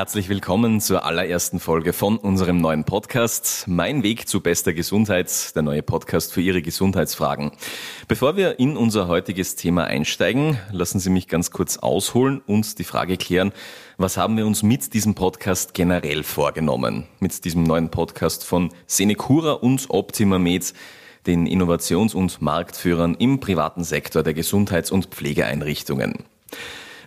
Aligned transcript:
Herzlich 0.00 0.30
willkommen 0.30 0.80
zur 0.80 1.04
allerersten 1.04 1.60
Folge 1.60 1.92
von 1.92 2.16
unserem 2.16 2.56
neuen 2.56 2.84
Podcast 2.84 3.66
Mein 3.68 4.02
Weg 4.02 4.26
zu 4.26 4.40
bester 4.40 4.72
Gesundheit, 4.72 5.54
der 5.54 5.60
neue 5.60 5.82
Podcast 5.82 6.32
für 6.32 6.40
Ihre 6.40 6.62
Gesundheitsfragen. 6.62 7.52
Bevor 8.08 8.34
wir 8.34 8.58
in 8.58 8.78
unser 8.78 9.08
heutiges 9.08 9.56
Thema 9.56 9.84
einsteigen, 9.84 10.56
lassen 10.72 11.00
Sie 11.00 11.10
mich 11.10 11.28
ganz 11.28 11.50
kurz 11.50 11.76
ausholen 11.76 12.40
und 12.46 12.78
die 12.78 12.84
Frage 12.84 13.18
klären, 13.18 13.52
was 13.98 14.16
haben 14.16 14.38
wir 14.38 14.46
uns 14.46 14.62
mit 14.62 14.94
diesem 14.94 15.14
Podcast 15.14 15.74
generell 15.74 16.22
vorgenommen? 16.22 17.06
Mit 17.18 17.44
diesem 17.44 17.64
neuen 17.64 17.90
Podcast 17.90 18.46
von 18.46 18.70
Senecura 18.86 19.52
und 19.52 19.90
Optima 19.90 20.38
Med, 20.38 20.72
den 21.26 21.46
Innovations- 21.46 22.14
und 22.14 22.40
Marktführern 22.40 23.16
im 23.16 23.38
privaten 23.38 23.84
Sektor 23.84 24.22
der 24.22 24.32
Gesundheits- 24.32 24.90
und 24.90 25.08
Pflegeeinrichtungen. 25.08 26.24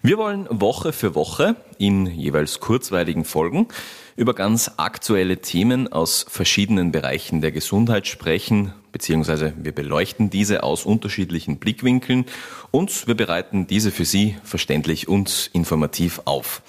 Wir 0.06 0.18
wollen 0.18 0.48
Woche 0.50 0.92
für 0.92 1.16
Woche 1.16 1.56
in 1.78 2.08
jeweils 2.08 2.60
kurzweiligen 2.60 3.24
Folgen 3.24 3.70
über 4.18 4.34
ganz 4.34 4.72
aktuelle 4.76 5.38
Themen 5.38 5.94
aus 5.94 6.26
verschiedenen 6.28 6.92
Bereichen 6.92 7.40
der 7.40 7.54
Gesundheit 7.54 8.06
sprechen, 8.06 8.74
beziehungsweise 8.92 9.54
wir 9.56 9.72
beleuchten 9.72 10.30
diese 10.30 10.64
aus 10.64 10.86
unterschiedlichen 10.86 11.58
Blickwinkeln 11.58 12.26
und 12.70 13.08
wir 13.08 13.16
bereiten 13.16 13.66
diese 13.66 13.92
für 13.92 14.04
Sie 14.04 14.36
verständlich 14.44 15.08
und 15.08 15.50
informativ 15.54 16.20
auf. 16.26 16.62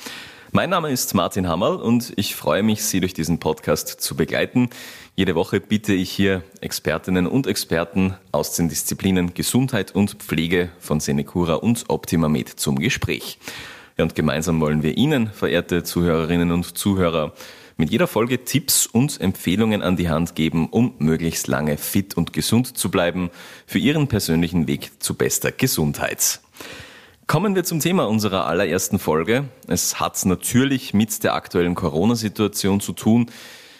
Mein 0.56 0.70
Name 0.70 0.92
ist 0.92 1.14
Martin 1.14 1.48
Hammerl 1.48 1.78
und 1.78 2.12
ich 2.14 2.36
freue 2.36 2.62
mich, 2.62 2.84
Sie 2.84 3.00
durch 3.00 3.12
diesen 3.12 3.40
Podcast 3.40 3.88
zu 3.88 4.14
begleiten. 4.14 4.70
Jede 5.16 5.34
Woche 5.34 5.58
bitte 5.58 5.92
ich 5.94 6.12
hier 6.12 6.44
Expertinnen 6.60 7.26
und 7.26 7.48
Experten 7.48 8.14
aus 8.30 8.54
den 8.54 8.68
Disziplinen 8.68 9.34
Gesundheit 9.34 9.96
und 9.96 10.12
Pflege 10.12 10.70
von 10.78 11.00
Senecura 11.00 11.54
und 11.54 11.86
OptimaMed 11.88 12.48
zum 12.48 12.78
Gespräch. 12.78 13.40
Ja, 13.98 14.04
und 14.04 14.14
gemeinsam 14.14 14.60
wollen 14.60 14.84
wir 14.84 14.96
Ihnen, 14.96 15.26
verehrte 15.26 15.82
Zuhörerinnen 15.82 16.52
und 16.52 16.78
Zuhörer, 16.78 17.32
mit 17.76 17.90
jeder 17.90 18.06
Folge 18.06 18.44
Tipps 18.44 18.86
und 18.86 19.20
Empfehlungen 19.20 19.82
an 19.82 19.96
die 19.96 20.08
Hand 20.08 20.36
geben, 20.36 20.68
um 20.68 20.94
möglichst 20.98 21.48
lange 21.48 21.78
fit 21.78 22.16
und 22.16 22.32
gesund 22.32 22.78
zu 22.78 22.92
bleiben 22.92 23.30
für 23.66 23.80
Ihren 23.80 24.06
persönlichen 24.06 24.68
Weg 24.68 25.02
zu 25.02 25.14
bester 25.14 25.50
Gesundheit. 25.50 26.38
Kommen 27.26 27.54
wir 27.54 27.64
zum 27.64 27.80
Thema 27.80 28.06
unserer 28.06 28.46
allerersten 28.46 28.98
Folge. 28.98 29.44
Es 29.66 29.98
hat 29.98 30.22
natürlich 30.26 30.92
mit 30.92 31.24
der 31.24 31.34
aktuellen 31.34 31.74
Corona-Situation 31.74 32.80
zu 32.80 32.92
tun. 32.92 33.30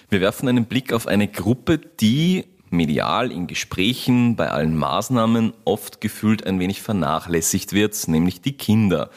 Wir 0.09 0.23
werfen 0.23 0.49
einen 0.49 0.65
Blick 0.65 0.95
auf 0.95 1.07
eine 1.07 1.29
Gruppe, 1.29 1.79
die 1.79 2.47
medial 2.71 3.31
in 3.31 3.47
Gesprächen 3.47 4.35
bei 4.35 4.51
allen 4.51 4.77
Maßnahmen 4.79 5.53
oft 5.67 6.01
gefühlt 6.01 6.47
ein 6.47 6.59
wenig 6.59 6.81
vernachlässigt 6.81 7.75
wird, 7.75 8.09
nämlich 8.09 8.41
die 8.41 8.57
Kinder. 8.57 9.11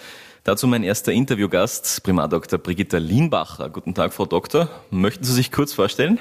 Dazu 0.44 0.68
mein 0.68 0.84
erster 0.84 1.14
Interviewgast, 1.14 2.04
Primar 2.04 2.28
Dr. 2.28 2.60
Brigitta 2.60 2.98
Lienbacher. 2.98 3.70
Guten 3.70 3.94
Tag, 3.94 4.14
Frau 4.14 4.26
Doktor. 4.26 4.70
Möchten 4.92 5.24
Sie 5.24 5.34
sich 5.34 5.54
kurz 5.54 5.72
vorstellen? 5.72 6.20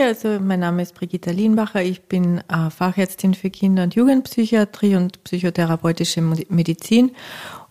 Ja, 0.00 0.06
also 0.06 0.40
mein 0.40 0.60
Name 0.60 0.80
ist 0.80 0.94
Brigitta 0.94 1.30
Lienbacher. 1.30 1.82
Ich 1.82 2.00
bin 2.04 2.38
äh, 2.48 2.70
Fachärztin 2.70 3.34
für 3.34 3.50
Kinder- 3.50 3.82
und 3.82 3.94
Jugendpsychiatrie 3.94 4.96
und 4.96 5.22
psychotherapeutische 5.24 6.22
Medizin 6.22 7.10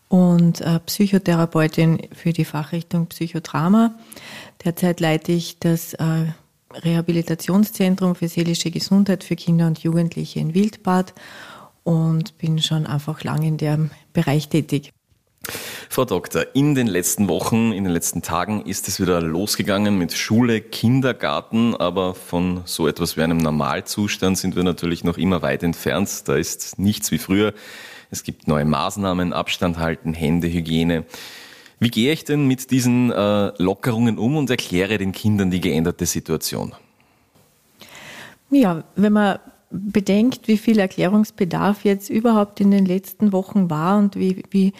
und 0.09 0.61
äh, 0.61 0.80
Psychotherapeutin 0.81 2.07
für 2.13 2.31
die 2.31 2.45
Fachrichtung 2.45 3.07
Psychodrama. 3.07 3.95
Derzeit 4.63 5.00
leite 5.00 5.31
ich 5.31 5.57
das 5.57 5.95
äh, 5.95 6.27
Rehabilitationszentrum 6.72 8.13
für 8.13 8.27
seelische 8.27 8.69
Gesundheit 8.69 9.23
für 9.23 9.35
Kinder 9.35 9.66
und 9.66 9.80
Jugendliche 9.80 10.39
in 10.39 10.53
Wildbad 10.53 11.16
und 11.83 12.38
bin 12.38 12.59
schon 12.59 12.85
einfach 12.85 13.23
lang 13.23 13.41
in 13.41 13.57
dem 13.57 13.89
Bereich 14.13 14.50
tätig. 14.50 14.91
Frau 15.89 16.05
Doktor, 16.05 16.45
in 16.53 16.75
den 16.75 16.88
letzten 16.88 17.27
Wochen, 17.27 17.72
in 17.72 17.83
den 17.83 17.94
letzten 17.94 18.22
Tagen 18.22 18.66
ist 18.66 18.88
es 18.88 19.00
wieder 19.00 19.22
losgegangen 19.22 19.97
mit 19.97 20.13
Schule, 20.13 20.61
Kindergarten, 20.61 21.75
aber 21.75 22.13
von 22.13 22.61
so 22.66 22.88
etwas 22.88 23.17
wie 23.17 23.22
einem 23.22 23.38
Normalzustand 23.38 24.38
sind 24.38 24.55
wir 24.55 24.63
natürlich 24.63 25.03
noch 25.03 25.17
immer 25.17 25.41
weit 25.41 25.63
entfernt. 25.63 26.27
Da 26.27 26.35
ist 26.35 26.77
nichts 26.77 27.11
wie 27.11 27.17
früher. 27.17 27.53
Es 28.11 28.23
gibt 28.23 28.47
neue 28.47 28.66
Maßnahmen, 28.66 29.33
Abstand 29.33 29.77
halten, 29.77 30.13
Händehygiene. 30.13 31.05
Wie 31.79 31.89
gehe 31.89 32.11
ich 32.11 32.25
denn 32.25 32.47
mit 32.47 32.71
diesen 32.71 33.11
äh, 33.11 33.51
Lockerungen 33.57 34.17
um 34.17 34.35
und 34.35 34.50
erkläre 34.50 34.97
den 34.97 35.13
Kindern 35.13 35.50
die 35.50 35.61
geänderte 35.61 36.06
Situation? 36.06 36.73
Ja, 38.51 38.83
wenn 38.95 39.13
man 39.13 39.39
bedenkt, 39.71 40.47
wie 40.47 40.57
viel 40.57 40.79
Erklärungsbedarf 40.79 41.85
jetzt 41.85 42.09
überhaupt 42.09 42.59
in 42.59 42.71
den 42.71 42.85
letzten 42.85 43.31
Wochen 43.31 43.69
war 43.69 43.97
und 43.97 44.16
wie, 44.16 44.44
wie 44.50 44.73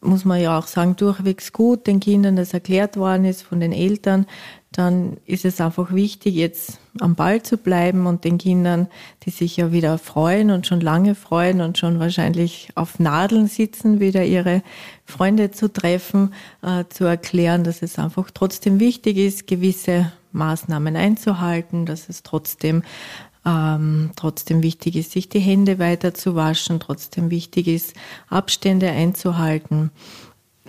muss 0.00 0.24
man 0.24 0.40
ja 0.40 0.58
auch 0.58 0.66
sagen, 0.66 0.96
durchwegs 0.96 1.52
gut 1.52 1.86
den 1.86 2.00
Kindern 2.00 2.36
das 2.36 2.54
erklärt 2.54 2.96
worden 2.96 3.24
ist 3.24 3.42
von 3.42 3.60
den 3.60 3.72
Eltern, 3.72 4.26
dann 4.72 5.18
ist 5.24 5.44
es 5.44 5.60
einfach 5.60 5.92
wichtig, 5.92 6.34
jetzt 6.34 6.80
am 6.98 7.14
Ball 7.14 7.42
zu 7.42 7.58
bleiben 7.58 8.06
und 8.06 8.24
den 8.24 8.38
Kindern, 8.38 8.88
die 9.22 9.30
sich 9.30 9.56
ja 9.56 9.70
wieder 9.70 9.98
freuen 9.98 10.50
und 10.50 10.66
schon 10.66 10.80
lange 10.80 11.14
freuen 11.14 11.60
und 11.60 11.78
schon 11.78 12.00
wahrscheinlich 12.00 12.70
auf 12.74 12.98
Nadeln 12.98 13.46
sitzen, 13.46 14.00
wieder 14.00 14.24
ihre 14.24 14.62
Freunde 15.04 15.52
zu 15.52 15.72
treffen, 15.72 16.34
äh, 16.62 16.84
zu 16.88 17.04
erklären, 17.04 17.62
dass 17.62 17.82
es 17.82 18.00
einfach 18.00 18.30
trotzdem 18.32 18.80
wichtig 18.80 19.16
ist, 19.16 19.46
gewisse 19.46 20.10
Maßnahmen 20.32 20.96
einzuhalten, 20.96 21.86
dass 21.86 22.08
es 22.08 22.24
trotzdem 22.24 22.82
ähm, 23.46 24.10
trotzdem 24.16 24.62
wichtig 24.62 24.96
ist, 24.96 25.12
sich 25.12 25.28
die 25.28 25.40
Hände 25.40 25.78
weiter 25.78 26.14
zu 26.14 26.34
waschen, 26.34 26.80
trotzdem 26.80 27.30
wichtig 27.30 27.68
ist, 27.68 27.94
Abstände 28.28 28.90
einzuhalten, 28.90 29.90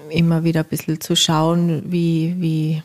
immer 0.09 0.43
wieder 0.43 0.61
ein 0.61 0.69
bisschen 0.69 0.99
zu 0.99 1.15
schauen, 1.15 1.83
wie, 1.91 2.35
wie 2.39 2.83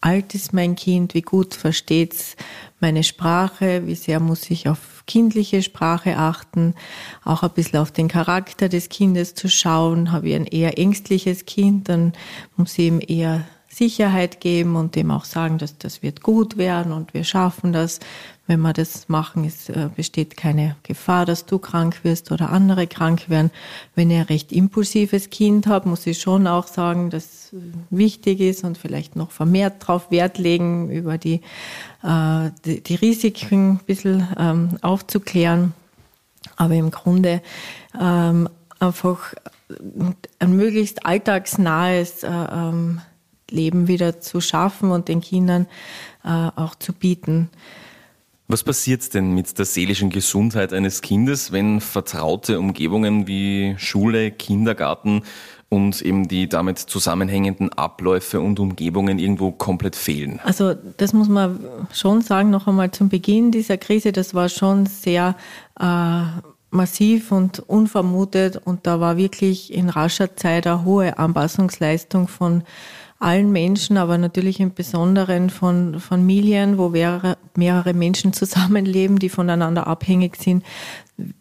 alt 0.00 0.34
ist 0.34 0.52
mein 0.52 0.76
Kind, 0.76 1.14
wie 1.14 1.22
gut 1.22 1.54
versteht 1.54 2.14
es 2.14 2.36
meine 2.80 3.02
Sprache, 3.02 3.86
wie 3.86 3.94
sehr 3.94 4.20
muss 4.20 4.50
ich 4.50 4.68
auf 4.68 5.04
kindliche 5.06 5.62
Sprache 5.62 6.16
achten, 6.16 6.74
auch 7.24 7.42
ein 7.42 7.50
bisschen 7.50 7.78
auf 7.78 7.90
den 7.90 8.08
Charakter 8.08 8.68
des 8.68 8.88
Kindes 8.88 9.34
zu 9.34 9.48
schauen. 9.48 10.12
Habe 10.12 10.28
ich 10.28 10.34
ein 10.34 10.46
eher 10.46 10.78
ängstliches 10.78 11.46
Kind, 11.46 11.88
dann 11.88 12.12
muss 12.56 12.78
ich 12.78 12.86
ihm 12.86 13.00
eher 13.06 13.46
Sicherheit 13.68 14.40
geben 14.40 14.76
und 14.76 14.94
dem 14.94 15.10
auch 15.10 15.24
sagen, 15.24 15.58
dass 15.58 15.76
das 15.76 16.02
wird 16.02 16.22
gut 16.22 16.56
werden 16.56 16.92
und 16.92 17.12
wir 17.12 17.24
schaffen 17.24 17.72
das. 17.72 18.00
Wenn 18.46 18.60
wir 18.60 18.72
das 18.72 19.08
machen, 19.08 19.44
es 19.44 19.68
äh, 19.68 19.88
besteht 19.94 20.36
keine 20.36 20.76
Gefahr, 20.82 21.26
dass 21.26 21.46
du 21.46 21.58
krank 21.58 22.00
wirst 22.04 22.30
oder 22.30 22.50
andere 22.50 22.86
krank 22.86 23.28
werden. 23.28 23.50
Wenn 23.94 24.10
ihr 24.10 24.20
ein 24.20 24.26
recht 24.26 24.52
impulsives 24.52 25.30
Kind 25.30 25.66
habt, 25.66 25.86
muss 25.86 26.06
ich 26.06 26.20
schon 26.20 26.46
auch 26.46 26.68
sagen, 26.68 27.10
dass 27.10 27.52
wichtig 27.90 28.40
ist 28.40 28.64
und 28.64 28.78
vielleicht 28.78 29.16
noch 29.16 29.30
vermehrt 29.30 29.82
darauf 29.82 30.10
Wert 30.10 30.38
legen, 30.38 30.90
über 30.90 31.18
die, 31.18 31.40
äh, 32.02 32.50
die, 32.64 32.94
Risiken 32.94 33.72
ein 33.72 33.80
bisschen 33.84 34.26
ähm, 34.38 34.78
aufzuklären. 34.82 35.72
Aber 36.56 36.74
im 36.74 36.90
Grunde 36.90 37.42
ähm, 38.00 38.48
einfach 38.78 39.34
ein 40.38 40.56
möglichst 40.56 41.04
alltagsnahes 41.04 42.22
äh, 42.22 42.28
ähm, 42.28 43.00
Leben 43.50 43.88
wieder 43.88 44.20
zu 44.20 44.40
schaffen 44.40 44.90
und 44.90 45.08
den 45.08 45.20
Kindern 45.20 45.66
äh, 46.24 46.28
auch 46.28 46.74
zu 46.74 46.92
bieten. 46.92 47.50
Was 48.48 48.62
passiert 48.62 49.12
denn 49.12 49.32
mit 49.32 49.58
der 49.58 49.64
seelischen 49.64 50.10
Gesundheit 50.10 50.72
eines 50.72 51.02
Kindes, 51.02 51.50
wenn 51.50 51.80
vertraute 51.80 52.60
Umgebungen 52.60 53.26
wie 53.26 53.74
Schule, 53.76 54.30
Kindergarten 54.30 55.22
und 55.68 56.00
eben 56.00 56.28
die 56.28 56.48
damit 56.48 56.78
zusammenhängenden 56.78 57.72
Abläufe 57.72 58.40
und 58.40 58.60
Umgebungen 58.60 59.18
irgendwo 59.18 59.50
komplett 59.50 59.96
fehlen? 59.96 60.38
Also 60.44 60.74
das 60.74 61.12
muss 61.12 61.28
man 61.28 61.58
schon 61.92 62.20
sagen, 62.20 62.50
noch 62.50 62.68
einmal 62.68 62.92
zum 62.92 63.08
Beginn 63.08 63.50
dieser 63.50 63.78
Krise, 63.78 64.12
das 64.12 64.32
war 64.32 64.48
schon 64.48 64.86
sehr 64.86 65.34
äh, 65.80 66.22
massiv 66.70 67.32
und 67.32 67.58
unvermutet 67.58 68.60
und 68.64 68.86
da 68.86 69.00
war 69.00 69.16
wirklich 69.16 69.72
in 69.72 69.88
rascher 69.88 70.36
Zeit 70.36 70.68
eine 70.68 70.84
hohe 70.84 71.18
Anpassungsleistung 71.18 72.28
von 72.28 72.62
allen 73.18 73.50
Menschen, 73.50 73.96
aber 73.96 74.18
natürlich 74.18 74.60
im 74.60 74.74
Besonderen 74.74 75.48
von 75.48 76.00
Familien, 76.00 76.76
wo 76.76 76.90
mehrere, 76.90 77.94
Menschen 77.94 78.32
zusammenleben, 78.32 79.18
die 79.18 79.30
voneinander 79.30 79.86
abhängig 79.86 80.36
sind, 80.36 80.64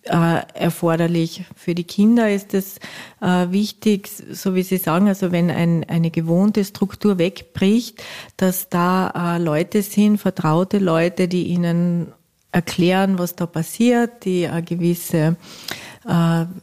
äh, 0.04 0.42
erforderlich. 0.54 1.44
Für 1.56 1.76
die 1.76 1.84
Kinder 1.84 2.32
ist 2.32 2.54
es 2.54 2.78
äh, 3.22 3.52
wichtig, 3.52 4.10
so 4.32 4.56
wie 4.56 4.64
Sie 4.64 4.78
sagen, 4.78 5.10
also 5.10 5.34
wenn 5.34 5.52
ein, 5.52 5.84
eine 5.90 6.12
gewohnte 6.12 6.64
Struktur 6.64 7.18
wegbricht, 7.18 8.02
dass 8.38 8.70
da 8.70 9.36
äh, 9.36 9.42
Leute 9.42 9.82
sind, 9.82 10.18
vertraute 10.18 10.80
Leute, 10.80 11.28
die 11.28 11.48
ihnen 11.48 12.14
erklären, 12.54 13.20
was 13.20 13.36
da 13.36 13.46
passiert, 13.46 14.24
die 14.24 14.48
eine 14.48 14.64
gewisse 14.64 15.36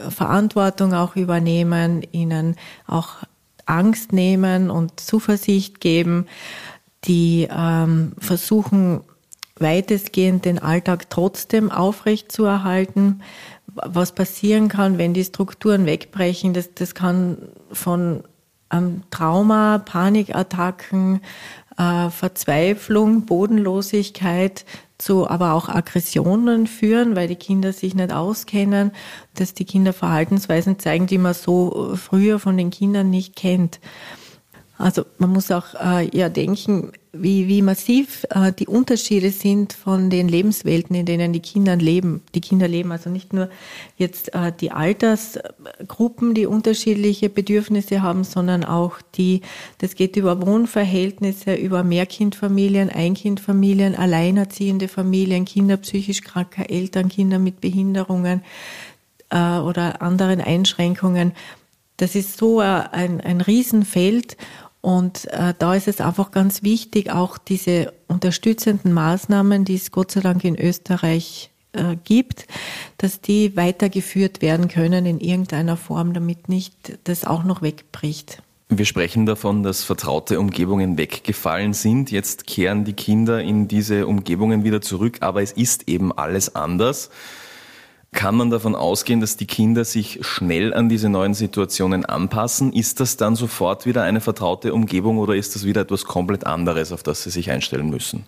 Verantwortung 0.09 0.95
auch 0.95 1.17
übernehmen, 1.17 2.03
ihnen 2.13 2.55
auch 2.87 3.25
Angst 3.67 4.13
nehmen 4.13 4.71
und 4.71 5.01
Zuversicht 5.01 5.81
geben, 5.81 6.27
die 7.05 7.49
ähm, 7.51 8.13
versuchen, 8.19 9.01
weitestgehend 9.57 10.45
den 10.45 10.59
Alltag 10.59 11.11
trotzdem 11.11 11.71
aufrechtzuerhalten. 11.71 13.23
Was 13.67 14.13
passieren 14.13 14.69
kann, 14.69 14.99
wenn 14.99 15.15
die 15.15 15.25
Strukturen 15.25 15.87
wegbrechen, 15.87 16.53
das, 16.53 16.75
das 16.75 16.95
kann 16.95 17.39
von 17.71 18.25
ähm, 18.73 19.03
Trauma, 19.11 19.79
Panikattacken, 19.79 21.21
äh, 21.79 22.11
Verzweiflung, 22.11 23.25
Bodenlosigkeit 23.25 24.65
zu 25.03 25.29
aber 25.29 25.53
auch 25.53 25.69
Aggressionen 25.69 26.67
führen, 26.67 27.17
weil 27.17 27.29
die 27.29 27.37
Kinder 27.37 27.73
sich 27.73 27.95
nicht 27.95 28.13
auskennen, 28.13 28.93
dass 29.35 29.55
die 29.55 29.65
Kinder 29.65 29.93
Verhaltensweisen 29.93 30.79
zeigen, 30.79 31.07
die 31.07 31.19
man 31.19 31.35
so 31.35 31.97
früher 31.97 32.39
von 32.39 32.57
den 32.57 32.71
Kindern 32.71 33.11
nicht 33.11 33.37
kennt. 33.37 33.81
Also 34.83 35.05
man 35.19 35.31
muss 35.31 35.53
auch 35.53 35.75
äh, 35.75 36.11
ja 36.17 36.29
denken, 36.29 36.91
wie, 37.13 37.47
wie 37.47 37.63
massiv 37.63 38.27
äh, 38.31 38.53
die 38.53 38.67
Unterschiede 38.67 39.31
sind 39.31 39.75
von 39.75 40.11
den 40.11 40.27
Lebenswelten, 40.27 40.97
in 40.97 41.07
denen 41.07 41.33
die 41.33 41.41
Kinder 41.41 41.77
leben. 41.77 42.23
Die 42.35 42.41
Kinder 42.41 42.67
leben 42.67 42.91
also 42.91 43.09
nicht 43.09 43.33
nur 43.33 43.49
jetzt 43.97 44.35
äh, 44.35 44.51
die 44.61 44.73
Altersgruppen, 44.73 46.35
die 46.35 46.47
unterschiedliche 46.47 47.29
Bedürfnisse 47.29 48.03
haben, 48.03 48.25
sondern 48.25 48.65
auch 48.65 49.01
die, 49.15 49.43
das 49.79 49.95
geht 49.95 50.17
über 50.17 50.45
Wohnverhältnisse, 50.45 51.55
über 51.55 51.85
Mehrkindfamilien, 51.85 52.91
Einkindfamilien, 52.91 53.95
alleinerziehende 53.95 54.89
Familien, 54.89 55.45
Kinder 55.45 55.77
psychisch 55.77 56.23
kranker 56.23 56.71
Eltern, 56.71 57.09
Kinder 57.09 57.39
mit 57.39 57.61
Behinderungen 57.61 58.43
äh, 59.31 59.59
oder 59.59 60.03
anderen 60.03 60.41
Einschränkungen. 60.41 61.35
Das 61.99 62.17
ist 62.17 62.37
so 62.37 62.59
ein, 62.59 63.21
ein 63.21 63.41
Riesenfeld 63.41 64.37
und 64.83 65.27
äh, 65.33 65.55
da 65.57 65.75
ist 65.75 65.87
es 65.89 66.01
einfach 66.01 66.33
ganz 66.33 66.65
wichtig, 66.65 67.11
auch 67.11 67.39
diese 67.39 67.93
unterstützenden 68.09 68.93
Maßnahmen, 68.93 69.65
die 69.65 69.77
es 69.77 69.93
Gott 69.93 70.11
sei 70.11 70.21
Dank 70.21 70.43
in 70.45 70.59
Österreich 70.59 71.51
äh, 71.73 71.97
gibt, 72.03 72.49
dass 72.99 73.21
die 73.21 73.57
weitergeführt 73.57 74.43
werden 74.43 74.67
können 74.67 75.07
in 75.07 75.21
irgendeiner 75.21 75.77
Form, 75.77 76.13
damit 76.15 76.49
nicht 76.49 76.99
das 77.05 77.25
auch 77.25 77.45
noch 77.45 77.63
wegbricht. 77.63 78.43
Wir 78.69 78.85
sprechen 78.85 79.25
davon, 79.25 79.63
dass 79.63 79.85
vertraute 79.85 80.41
Umgebungen 80.41 80.99
weggefallen 80.99 81.75
sind. 81.75 82.11
Jetzt 82.11 82.49
kehren 82.49 82.85
die 82.85 82.95
Kinder 82.95 83.41
in 83.41 83.69
diese 83.69 84.09
Umgebungen 84.09 84.65
wieder 84.65 84.81
zurück, 84.81 85.19
aber 85.21 85.43
es 85.43 85.53
ist 85.53 85.89
eben 85.89 86.11
alles 86.11 86.57
anders. 86.57 87.11
Kann 88.13 88.35
man 88.35 88.51
davon 88.51 88.75
ausgehen, 88.75 89.21
dass 89.21 89.39
die 89.39 89.47
Kinder 89.47 89.87
sich 89.87 90.19
schnell 90.21 90.75
an 90.75 90.91
diese 90.91 91.09
neuen 91.09 91.33
Situationen 91.33 92.05
anpassen? 92.05 92.73
Ist 92.73 93.01
das 93.01 93.17
dann 93.17 93.37
sofort 93.37 93.87
wieder 93.87 94.03
eine 94.03 94.21
vertraute 94.21 94.75
Umgebung 94.75 95.17
oder 95.17 95.35
ist 95.35 95.55
das 95.55 95.65
wieder 95.65 95.81
etwas 95.81 96.05
komplett 96.05 96.47
anderes, 96.47 96.93
auf 96.93 97.03
das 97.03 97.23
sie 97.23 97.31
sich 97.31 97.51
einstellen 97.51 97.89
müssen? 97.89 98.25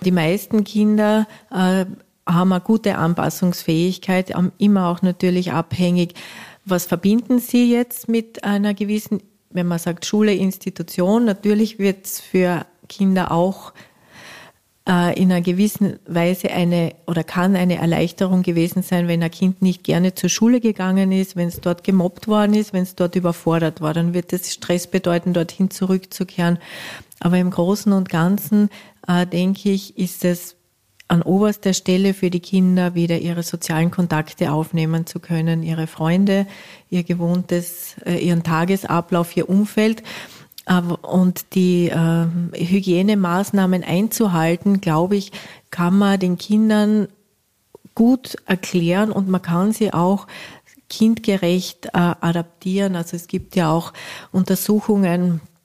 Die 0.00 0.10
meisten 0.10 0.64
Kinder 0.64 1.26
äh, 1.50 1.84
haben 2.26 2.52
eine 2.52 2.60
gute 2.62 2.96
Anpassungsfähigkeit, 2.96 4.32
immer 4.56 4.88
auch 4.88 5.02
natürlich 5.02 5.52
abhängig. 5.52 6.14
Was 6.64 6.86
verbinden 6.86 7.38
sie 7.38 7.70
jetzt 7.70 8.08
mit 8.08 8.42
einer 8.42 8.72
gewissen, 8.72 9.22
wenn 9.50 9.66
man 9.66 9.78
sagt 9.78 10.06
Schule, 10.06 10.34
Institution? 10.34 11.26
Natürlich 11.26 11.78
wird 11.78 12.06
es 12.06 12.20
für 12.20 12.64
Kinder 12.88 13.32
auch 13.32 13.72
äh, 14.88 15.18
in 15.20 15.32
einer 15.32 15.40
gewissen 15.40 15.98
Weise 16.06 16.50
eine 16.50 16.94
oder 17.06 17.24
kann 17.24 17.56
eine 17.56 17.76
Erleichterung 17.76 18.42
gewesen 18.42 18.82
sein, 18.82 19.08
wenn 19.08 19.22
ein 19.22 19.30
Kind 19.30 19.62
nicht 19.62 19.84
gerne 19.84 20.14
zur 20.14 20.30
Schule 20.30 20.60
gegangen 20.60 21.12
ist, 21.12 21.36
wenn 21.36 21.48
es 21.48 21.60
dort 21.60 21.84
gemobbt 21.84 22.28
worden 22.28 22.54
ist, 22.54 22.72
wenn 22.72 22.84
es 22.84 22.94
dort 22.94 23.16
überfordert 23.16 23.80
war, 23.80 23.94
dann 23.94 24.14
wird 24.14 24.32
es 24.32 24.52
Stress 24.52 24.86
bedeuten, 24.86 25.32
dorthin 25.32 25.70
zurückzukehren. 25.70 26.58
Aber 27.20 27.38
im 27.38 27.50
Großen 27.50 27.92
und 27.92 28.08
Ganzen, 28.08 28.70
äh, 29.08 29.26
denke 29.26 29.70
ich, 29.70 29.98
ist 29.98 30.24
es 30.24 30.56
an 31.08 31.22
oberster 31.22 31.72
Stelle 31.72 32.14
für 32.14 32.30
die 32.30 32.40
Kinder 32.40 32.94
wieder 32.94 33.18
ihre 33.18 33.44
sozialen 33.44 33.92
Kontakte 33.92 34.50
aufnehmen 34.50 35.06
zu 35.06 35.20
können, 35.20 35.62
ihre 35.62 35.86
Freunde, 35.86 36.46
ihr 36.90 37.04
gewohntes, 37.04 37.96
äh, 38.04 38.18
ihren 38.18 38.42
Tagesablauf, 38.42 39.36
ihr 39.36 39.48
Umfeld 39.48 40.02
und 41.02 41.54
die 41.54 41.88
äh, 41.88 42.26
Hygienemaßnahmen 42.54 43.84
einzuhalten, 43.84 44.80
glaube 44.80 45.16
ich, 45.16 45.30
kann 45.70 45.96
man 45.96 46.18
den 46.18 46.38
Kindern 46.38 47.08
gut 47.94 48.36
erklären 48.46 49.12
und 49.12 49.28
man 49.28 49.42
kann 49.42 49.72
sie 49.72 49.92
auch 49.92 50.26
kindgerecht 50.88 51.86
äh, 51.86 51.90
adaptieren. 51.92 52.96
Also 52.96 53.16
es 53.16 53.26
gibt 53.26 53.56
ja 53.56 53.70
auch 53.70 53.92
Untersuchungen, 54.32 55.40
äh, 55.40 55.55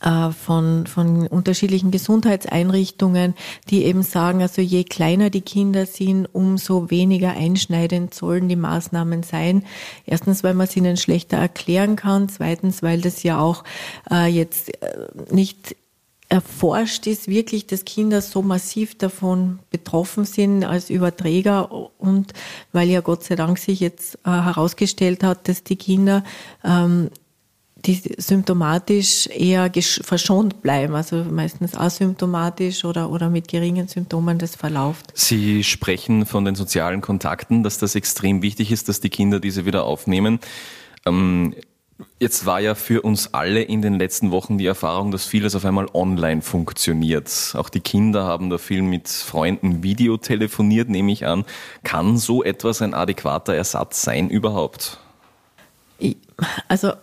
von, 0.00 0.86
von 0.86 1.26
unterschiedlichen 1.26 1.90
Gesundheitseinrichtungen, 1.90 3.34
die 3.70 3.84
eben 3.84 4.02
sagen, 4.02 4.42
also 4.42 4.60
je 4.60 4.84
kleiner 4.84 5.30
die 5.30 5.40
Kinder 5.40 5.86
sind, 5.86 6.26
umso 6.32 6.90
weniger 6.90 7.30
einschneidend 7.30 8.12
sollen 8.14 8.48
die 8.48 8.56
Maßnahmen 8.56 9.22
sein. 9.22 9.64
Erstens, 10.04 10.44
weil 10.44 10.54
man 10.54 10.66
es 10.66 10.76
ihnen 10.76 10.96
schlechter 10.96 11.38
erklären 11.38 11.96
kann. 11.96 12.28
Zweitens, 12.28 12.82
weil 12.82 13.00
das 13.00 13.22
ja 13.22 13.38
auch 13.40 13.64
äh, 14.10 14.26
jetzt 14.26 14.82
äh, 14.82 15.08
nicht 15.30 15.76
erforscht 16.28 17.06
ist, 17.06 17.28
wirklich, 17.28 17.66
dass 17.66 17.84
Kinder 17.84 18.20
so 18.20 18.42
massiv 18.42 18.96
davon 18.96 19.58
betroffen 19.70 20.24
sind 20.24 20.64
als 20.64 20.90
Überträger 20.90 21.70
und 21.98 22.32
weil 22.72 22.88
ja 22.88 23.02
Gott 23.02 23.24
sei 23.24 23.36
Dank 23.36 23.58
sich 23.58 23.80
jetzt 23.80 24.16
äh, 24.24 24.30
herausgestellt 24.30 25.22
hat, 25.22 25.48
dass 25.48 25.62
die 25.62 25.76
Kinder 25.76 26.24
ähm, 26.64 27.10
die 27.86 28.00
symptomatisch 28.16 29.26
eher 29.26 29.70
verschont 30.02 30.62
bleiben, 30.62 30.94
also 30.94 31.24
meistens 31.24 31.76
asymptomatisch 31.76 32.84
oder, 32.84 33.10
oder 33.10 33.28
mit 33.28 33.48
geringen 33.48 33.88
Symptomen 33.88 34.38
das 34.38 34.56
verlauft. 34.56 35.12
Sie 35.14 35.64
sprechen 35.64 36.26
von 36.26 36.44
den 36.44 36.54
sozialen 36.54 37.00
Kontakten, 37.00 37.62
dass 37.62 37.78
das 37.78 37.94
extrem 37.94 38.42
wichtig 38.42 38.72
ist, 38.72 38.88
dass 38.88 39.00
die 39.00 39.10
Kinder 39.10 39.40
diese 39.40 39.66
wieder 39.66 39.84
aufnehmen. 39.84 40.40
Ähm, 41.06 41.54
Jetzt 42.18 42.44
war 42.44 42.58
ja 42.58 42.74
für 42.74 43.02
uns 43.02 43.34
alle 43.34 43.62
in 43.62 43.80
den 43.80 43.94
letzten 43.94 44.32
Wochen 44.32 44.58
die 44.58 44.66
Erfahrung, 44.66 45.12
dass 45.12 45.26
vieles 45.26 45.54
auf 45.54 45.64
einmal 45.64 45.86
online 45.92 46.42
funktioniert. 46.42 47.54
Auch 47.56 47.68
die 47.68 47.80
Kinder 47.80 48.24
haben 48.24 48.50
da 48.50 48.58
viel 48.58 48.82
mit 48.82 49.08
Freunden 49.08 49.84
Video 49.84 50.16
telefoniert, 50.16 50.88
nehme 50.88 51.12
ich 51.12 51.26
an. 51.26 51.44
Kann 51.84 52.16
so 52.18 52.42
etwas 52.42 52.82
ein 52.82 52.94
adäquater 52.94 53.54
Ersatz 53.54 54.02
sein 54.02 54.28
überhaupt? 54.28 54.98
Also 56.66 56.94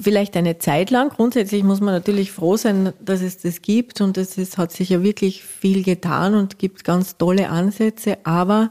vielleicht 0.00 0.36
eine 0.36 0.58
Zeit 0.58 0.90
lang. 0.90 1.10
Grundsätzlich 1.10 1.62
muss 1.62 1.80
man 1.80 1.94
natürlich 1.94 2.32
froh 2.32 2.56
sein, 2.56 2.92
dass 3.04 3.20
es 3.22 3.38
das 3.38 3.62
gibt 3.62 4.00
und 4.00 4.18
es 4.18 4.38
ist, 4.38 4.58
hat 4.58 4.72
sich 4.72 4.90
ja 4.90 5.02
wirklich 5.02 5.44
viel 5.44 5.82
getan 5.82 6.34
und 6.34 6.58
gibt 6.58 6.84
ganz 6.84 7.16
tolle 7.16 7.48
Ansätze, 7.48 8.18
aber 8.24 8.70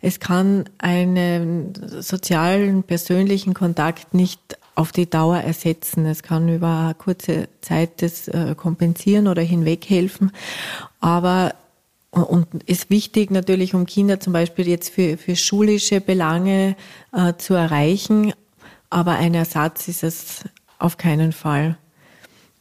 es 0.00 0.20
kann 0.20 0.64
einen 0.78 1.72
sozialen, 2.00 2.82
persönlichen 2.82 3.54
Kontakt 3.54 4.14
nicht 4.14 4.40
auf 4.74 4.92
die 4.92 5.10
Dauer 5.10 5.38
ersetzen. 5.38 6.06
Es 6.06 6.22
kann 6.22 6.48
über 6.48 6.84
eine 6.84 6.94
kurze 6.94 7.48
Zeit 7.60 8.00
das 8.00 8.28
äh, 8.28 8.54
kompensieren 8.56 9.26
oder 9.26 9.42
hinweghelfen, 9.42 10.30
aber 11.00 11.54
und 12.10 12.62
ist 12.64 12.88
wichtig 12.88 13.30
natürlich, 13.30 13.74
um 13.74 13.84
Kinder 13.84 14.18
zum 14.18 14.32
Beispiel 14.32 14.66
jetzt 14.66 14.88
für, 14.88 15.18
für 15.18 15.36
schulische 15.36 16.00
Belange 16.00 16.74
äh, 17.12 17.34
zu 17.36 17.54
erreichen, 17.54 18.32
aber 18.90 19.12
ein 19.12 19.34
Ersatz 19.34 19.88
ist 19.88 20.02
es 20.02 20.44
auf 20.78 20.96
keinen 20.96 21.32
Fall. 21.32 21.76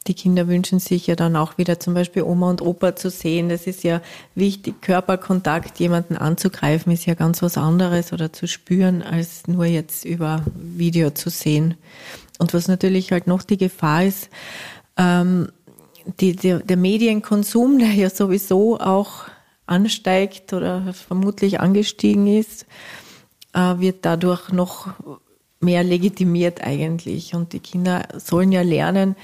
Die 0.08 0.14
Kinder 0.14 0.48
wünschen 0.48 0.80
sich 0.80 1.06
ja 1.08 1.16
dann 1.16 1.36
auch 1.36 1.58
wieder 1.58 1.82
zum 1.82 1.94
Beispiel 1.94 2.24
Oma 2.24 2.50
und 2.50 2.62
Opa 2.62 2.96
zu 2.96 3.10
sehen. 3.10 3.50
Das 3.50 3.68
ist 3.68 3.84
ja 3.84 4.02
wichtig. 4.36 4.82
Körperkontakt, 4.82 5.80
jemanden 5.80 6.16
anzugreifen, 6.16 6.94
ist 6.94 7.06
ja 7.06 7.14
ganz 7.14 7.42
was 7.42 7.58
anderes 7.58 8.14
oder 8.14 8.32
zu 8.32 8.48
spüren, 8.48 9.02
als 9.02 9.48
nur 9.48 9.66
jetzt 9.66 10.06
über 10.06 10.44
Video 10.56 11.10
zu 11.10 11.30
sehen. 11.30 11.76
Und 12.40 12.54
was 12.54 12.70
natürlich 12.70 13.12
halt 13.12 13.28
noch 13.28 13.44
die 13.44 13.58
Gefahr 13.58 14.06
ist, 14.06 14.30
ähm, 14.96 15.50
die, 16.22 16.38
der, 16.38 16.60
der 16.60 16.78
Medienkonsum, 16.78 17.80
der 17.80 17.92
ja 17.92 18.10
sowieso 18.10 18.80
auch 18.80 19.26
ansteigt 19.66 20.54
oder 20.54 20.94
vermutlich 20.94 21.60
angestiegen 21.60 22.28
ist, 22.28 22.66
äh, 23.54 23.80
wird 23.80 24.06
dadurch 24.06 24.54
noch 24.54 24.94
mehr 25.60 25.84
legitimiert 25.84 26.62
eigentlich. 26.64 27.34
Und 27.34 27.54
die 27.54 27.60
Kinder 27.60 28.08
sollen 28.18 28.52
ja 28.52 28.62
lernen, 28.62 29.16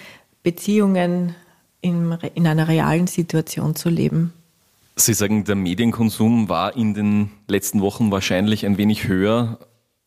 Beziehungen 0.44 1.36
in, 1.82 2.18
in 2.34 2.48
einer 2.48 2.68
realen 2.68 3.08
Situation 3.08 3.76
zu 3.76 3.90
leben. 3.90 4.34
Sie 4.96 5.14
sagen, 5.14 5.44
der 5.44 5.56
Medienkonsum 5.56 6.50
war 6.50 6.76
in 6.76 6.94
den 6.94 7.32
letzten 7.48 7.82
Wochen 7.82 8.12
wahrscheinlich 8.12 8.66
ein 8.66 8.78
wenig 8.78 9.08
höher. 9.08 9.58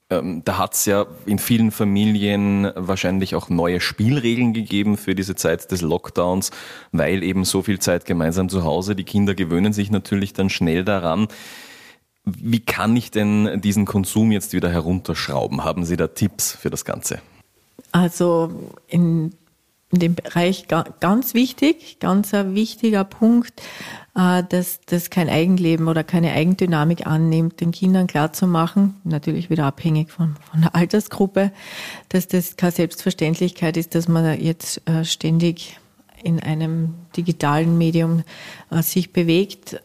Ähm, 0.09 0.43
da 0.45 0.59
hat 0.59 0.75
es 0.75 0.85
ja 0.85 1.07
in 1.27 1.41
vielen 1.41 1.73
Familien 1.73 2.71
wahrscheinlich 2.77 3.35
auch 3.35 3.49
neue 3.49 3.81
Spielregeln 3.81 4.53
gegeben 4.53 4.97
für 4.97 5.17
diese 5.17 5.35
Zeit 5.35 5.73
des 5.73 5.83
Lockdowns, 5.83 6.53
weil 6.93 7.25
eben 7.25 7.45
so 7.45 7.63
viel 7.63 7.81
Zeit 7.81 8.05
gemeinsam 8.05 8.49
zu 8.49 8.63
Hause. 8.63 8.95
Die 8.95 9.03
Kinder 9.03 9.35
gewöhnen 9.35 9.73
sich 9.73 9.91
natürlich 9.91 10.33
dann 10.33 10.51
schnell 10.51 10.85
daran. 10.85 11.27
Wie 12.27 12.61
kann 12.61 12.97
ich 12.97 13.11
denn 13.11 13.61
diesen 13.61 13.87
Konsum 13.87 14.33
jetzt 14.33 14.53
wieder 14.53 14.69
herunterschrauben? 14.69 15.65
Haben 15.65 15.85
Sie 15.85 15.97
da 15.97 16.09
Tipps 16.09 16.53
für 16.53 16.71
das 16.71 16.85
Ganze? 16.85 17.21
Also 17.93 18.51
in 18.89 19.33
in 19.93 20.01
dem 20.01 20.15
Bereich 20.17 20.67
ganz 20.69 21.35
wichtig, 21.35 21.99
ganz 22.01 22.35
ein 22.35 22.55
wichtiger 22.55 23.05
Punkt, 23.05 23.63
äh, 24.17 24.43
dass 24.49 24.81
das 24.87 25.11
kein 25.11 25.29
Eigenleben 25.29 25.87
oder 25.87 26.03
keine 26.03 26.33
Eigendynamik 26.33 27.07
annimmt, 27.07 27.61
den 27.61 27.71
Kindern 27.71 28.09
klarzumachen, 28.09 28.97
natürlich 29.05 29.49
wieder 29.49 29.65
abhängig 29.65 30.11
von, 30.11 30.37
von 30.51 30.63
der 30.63 30.75
Altersgruppe, 30.75 31.53
dass 32.09 32.27
das 32.27 32.57
keine 32.57 32.73
Selbstverständlichkeit 32.73 33.77
ist, 33.77 33.95
dass 33.95 34.09
man 34.09 34.41
jetzt 34.41 34.83
äh, 34.89 35.05
ständig 35.05 35.79
in 36.23 36.41
einem 36.41 36.95
digitalen 37.17 37.79
Medium 37.79 38.25
äh, 38.71 38.83
sich 38.83 39.13
bewegt 39.13 39.81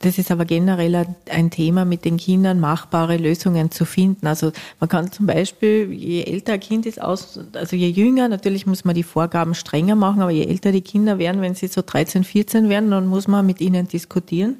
das 0.00 0.18
ist 0.18 0.30
aber 0.30 0.44
generell 0.44 1.06
ein 1.30 1.50
Thema, 1.50 1.84
mit 1.84 2.04
den 2.04 2.16
Kindern 2.16 2.60
machbare 2.60 3.16
Lösungen 3.16 3.70
zu 3.70 3.84
finden. 3.84 4.26
Also 4.26 4.52
man 4.80 4.88
kann 4.88 5.10
zum 5.10 5.26
Beispiel, 5.26 5.92
je 5.92 6.22
älter 6.22 6.54
ein 6.54 6.60
Kind 6.60 6.86
ist, 6.86 7.00
aus, 7.00 7.40
also 7.54 7.76
je 7.76 7.88
jünger, 7.88 8.28
natürlich 8.28 8.66
muss 8.66 8.84
man 8.84 8.94
die 8.94 9.02
Vorgaben 9.02 9.54
strenger 9.54 9.94
machen, 9.94 10.22
aber 10.22 10.30
je 10.30 10.44
älter 10.44 10.72
die 10.72 10.82
Kinder 10.82 11.18
werden, 11.18 11.40
wenn 11.40 11.54
sie 11.54 11.68
so 11.68 11.82
13, 11.84 12.24
14 12.24 12.68
werden, 12.68 12.90
dann 12.90 13.06
muss 13.06 13.28
man 13.28 13.46
mit 13.46 13.60
ihnen 13.60 13.88
diskutieren. 13.88 14.56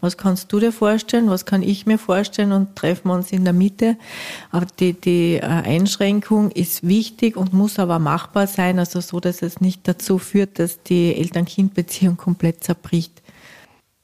Was 0.00 0.16
kannst 0.16 0.52
du 0.52 0.60
dir 0.60 0.70
vorstellen? 0.70 1.28
Was 1.28 1.44
kann 1.44 1.62
ich 1.62 1.84
mir 1.84 1.98
vorstellen? 1.98 2.52
Und 2.52 2.76
treffen 2.76 3.08
wir 3.08 3.14
uns 3.14 3.32
in 3.32 3.42
der 3.42 3.52
Mitte. 3.52 3.96
Aber 4.52 4.66
die, 4.78 4.92
die 4.92 5.36
äh, 5.36 5.40
Einschränkung 5.42 6.52
ist 6.52 6.86
wichtig 6.86 7.36
und 7.36 7.52
muss 7.52 7.80
aber 7.80 7.98
machbar 7.98 8.46
sein, 8.46 8.78
also 8.78 9.00
so, 9.00 9.18
dass 9.18 9.42
es 9.42 9.60
nicht 9.60 9.88
dazu 9.88 10.18
führt, 10.18 10.60
dass 10.60 10.82
die 10.84 11.16
Eltern-Kind-Beziehung 11.16 12.16
komplett 12.16 12.62
zerbricht. 12.62 13.22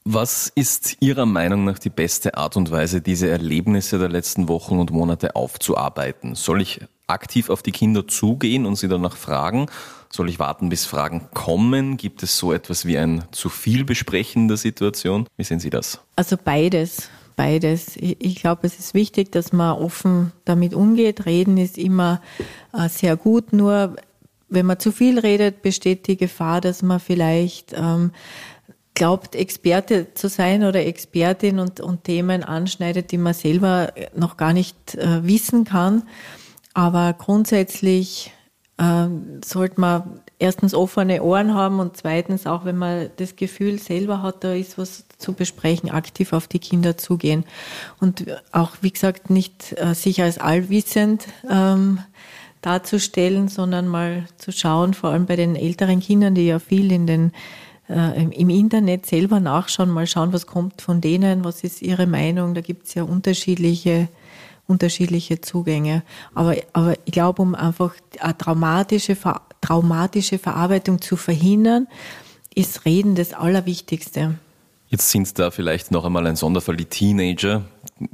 Was 0.06 0.52
ist 0.54 0.98
Ihrer 1.00 1.24
Meinung 1.24 1.64
nach 1.64 1.78
die 1.78 1.88
beste 1.88 2.36
Art 2.36 2.58
und 2.58 2.70
Weise, 2.70 3.00
diese 3.00 3.30
Erlebnisse 3.30 3.98
der 3.98 4.10
letzten 4.10 4.48
Wochen 4.48 4.78
und 4.78 4.90
Monate 4.90 5.34
aufzuarbeiten? 5.34 6.34
Soll 6.34 6.60
ich 6.60 6.82
aktiv 7.06 7.48
auf 7.48 7.62
die 7.62 7.72
Kinder 7.72 8.06
zugehen 8.06 8.66
und 8.66 8.76
sie 8.76 8.88
danach 8.88 9.16
fragen? 9.16 9.64
Soll 10.10 10.28
ich 10.28 10.38
warten, 10.38 10.68
bis 10.68 10.84
Fragen 10.84 11.28
kommen? 11.32 11.96
Gibt 11.96 12.22
es 12.22 12.36
so 12.36 12.52
etwas 12.52 12.84
wie 12.84 12.98
ein 12.98 13.24
zu 13.30 13.48
viel 13.48 13.86
Besprechen 13.86 14.46
der 14.46 14.58
Situation? 14.58 15.26
Wie 15.38 15.44
sehen 15.44 15.58
Sie 15.58 15.70
das? 15.70 16.00
Also 16.16 16.36
beides. 16.36 17.08
Beides. 17.34 17.96
Ich 17.96 18.36
glaube, 18.36 18.66
es 18.66 18.78
ist 18.78 18.92
wichtig, 18.92 19.32
dass 19.32 19.54
man 19.54 19.72
offen 19.78 20.32
damit 20.44 20.74
umgeht. 20.74 21.24
Reden 21.24 21.56
ist 21.56 21.78
immer 21.78 22.20
äh, 22.74 22.90
sehr 22.90 23.16
gut. 23.16 23.54
Nur 23.54 23.96
wenn 24.50 24.66
man 24.66 24.78
zu 24.78 24.92
viel 24.92 25.18
redet, 25.18 25.62
besteht 25.62 26.06
die 26.06 26.16
Gefahr, 26.16 26.60
dass 26.60 26.82
man 26.82 27.00
vielleicht 27.00 27.72
ähm, 27.74 28.12
glaubt, 28.94 29.34
Experte 29.34 30.14
zu 30.14 30.28
sein 30.28 30.64
oder 30.64 30.86
Expertin 30.86 31.58
und, 31.58 31.80
und 31.80 32.04
Themen 32.04 32.44
anschneidet, 32.44 33.10
die 33.10 33.18
man 33.18 33.34
selber 33.34 33.92
noch 34.14 34.36
gar 34.36 34.52
nicht 34.52 34.94
äh, 34.94 35.24
wissen 35.26 35.64
kann. 35.64 36.04
Aber 36.74 37.12
grundsätzlich 37.12 38.32
äh, 38.78 39.06
sollte 39.44 39.80
man 39.80 40.20
erstens 40.38 40.74
offene 40.74 41.22
Ohren 41.22 41.54
haben 41.54 41.80
und 41.80 41.96
zweitens 41.96 42.46
auch, 42.46 42.64
wenn 42.64 42.76
man 42.76 43.10
das 43.16 43.36
Gefühl 43.36 43.78
selber 43.78 44.22
hat, 44.22 44.44
da 44.44 44.52
ist 44.52 44.78
was 44.78 45.04
zu 45.18 45.32
besprechen, 45.32 45.90
aktiv 45.90 46.32
auf 46.32 46.48
die 46.48 46.58
Kinder 46.58 46.96
zugehen. 46.96 47.44
Und 48.00 48.26
auch, 48.52 48.72
wie 48.80 48.90
gesagt, 48.90 49.30
nicht 49.30 49.74
äh, 49.78 49.94
sich 49.94 50.22
als 50.22 50.38
allwissend 50.38 51.26
ähm, 51.48 52.00
darzustellen, 52.62 53.48
sondern 53.48 53.86
mal 53.88 54.24
zu 54.38 54.52
schauen, 54.52 54.94
vor 54.94 55.10
allem 55.10 55.26
bei 55.26 55.36
den 55.36 55.54
älteren 55.54 56.00
Kindern, 56.00 56.34
die 56.34 56.46
ja 56.46 56.58
viel 56.58 56.90
in 56.92 57.06
den 57.06 57.32
äh, 57.88 58.22
im 58.22 58.48
Internet 58.50 59.06
selber 59.06 59.40
nachschauen, 59.40 59.90
mal 59.90 60.06
schauen, 60.06 60.32
was 60.32 60.46
kommt 60.46 60.80
von 60.82 61.00
denen, 61.00 61.44
was 61.44 61.64
ist 61.64 61.82
ihre 61.82 62.06
Meinung. 62.06 62.54
Da 62.54 62.60
gibt 62.60 62.86
es 62.86 62.94
ja 62.94 63.02
unterschiedliche, 63.02 64.08
unterschiedliche 64.66 65.40
Zugänge. 65.40 66.02
Aber, 66.34 66.56
aber 66.72 66.94
ich 67.04 67.12
glaube, 67.12 67.42
um 67.42 67.54
einfach 67.54 67.94
eine 68.20 68.36
traumatische, 68.38 69.16
traumatische 69.60 70.38
Verarbeitung 70.38 71.00
zu 71.00 71.16
verhindern, 71.16 71.86
ist 72.54 72.84
Reden 72.84 73.14
das 73.14 73.32
Allerwichtigste. 73.34 74.36
Jetzt 74.88 75.10
sind 75.10 75.38
da 75.40 75.50
vielleicht 75.50 75.90
noch 75.90 76.04
einmal 76.04 76.26
ein 76.26 76.36
Sonderfall 76.36 76.76
die 76.76 76.84
Teenager. 76.84 77.62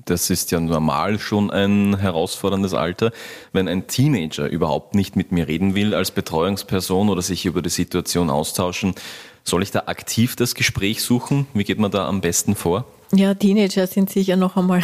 Das 0.07 0.31
ist 0.31 0.50
ja 0.50 0.61
normal 0.61 1.19
schon 1.19 1.50
ein 1.50 1.99
herausforderndes 1.99 2.73
Alter. 2.73 3.12
Wenn 3.53 3.69
ein 3.69 3.87
Teenager 3.87 4.49
überhaupt 4.49 4.95
nicht 4.95 5.15
mit 5.15 5.31
mir 5.31 5.47
reden 5.47 5.75
will 5.75 5.95
als 5.95 6.11
Betreuungsperson 6.11 7.11
oder 7.11 7.21
sich 7.23 7.45
über 7.45 7.61
die 7.61 7.69
Situation 7.69 8.31
austauschen, 8.31 8.95
soll 9.44 9.62
ich 9.62 9.70
da 9.70 9.85
aktiv 9.87 10.37
das 10.37 10.54
Gespräch 10.54 11.02
suchen? 11.02 11.47
Wie 11.54 11.64
geht 11.64 11.78
man 11.78 11.90
da 11.90 12.09
am 12.09 12.20
besten 12.20 12.54
vor? 12.54 12.87
Ja, 13.12 13.35
Teenager 13.35 13.87
sind 13.87 14.11
sicher 14.11 14.37
noch 14.37 14.56
einmal 14.56 14.82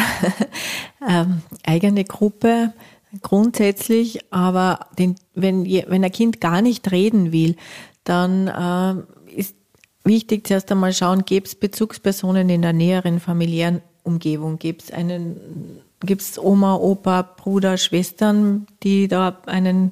ähm, 1.09 1.43
eigene 1.65 2.05
Gruppe 2.05 2.73
grundsätzlich, 3.23 4.21
aber 4.33 4.81
den, 4.99 5.17
wenn, 5.35 5.65
wenn 5.65 6.05
ein 6.05 6.13
Kind 6.13 6.41
gar 6.41 6.61
nicht 6.61 6.91
reden 6.91 7.33
will, 7.33 7.57
dann 8.05 8.49
äh, 8.49 9.41
ist 9.41 9.55
wichtig 10.05 10.47
zuerst 10.47 10.71
einmal 10.73 10.93
schauen, 10.93 11.25
gibt 11.25 11.49
es 11.49 11.55
Bezugspersonen 11.55 12.49
in 12.49 12.63
der 12.63 12.73
näheren 12.73 13.21
familiären 13.21 13.81
Umgebung, 14.03 14.59
gibt 14.59 14.83
es 14.85 14.91
einen 14.91 15.81
gibt 16.07 16.23
es 16.23 16.39
Oma, 16.39 16.77
Opa, 16.77 17.23
Bruder, 17.23 17.77
Schwestern, 17.77 18.67
die 18.83 19.09
da 19.09 19.39
einen 19.47 19.91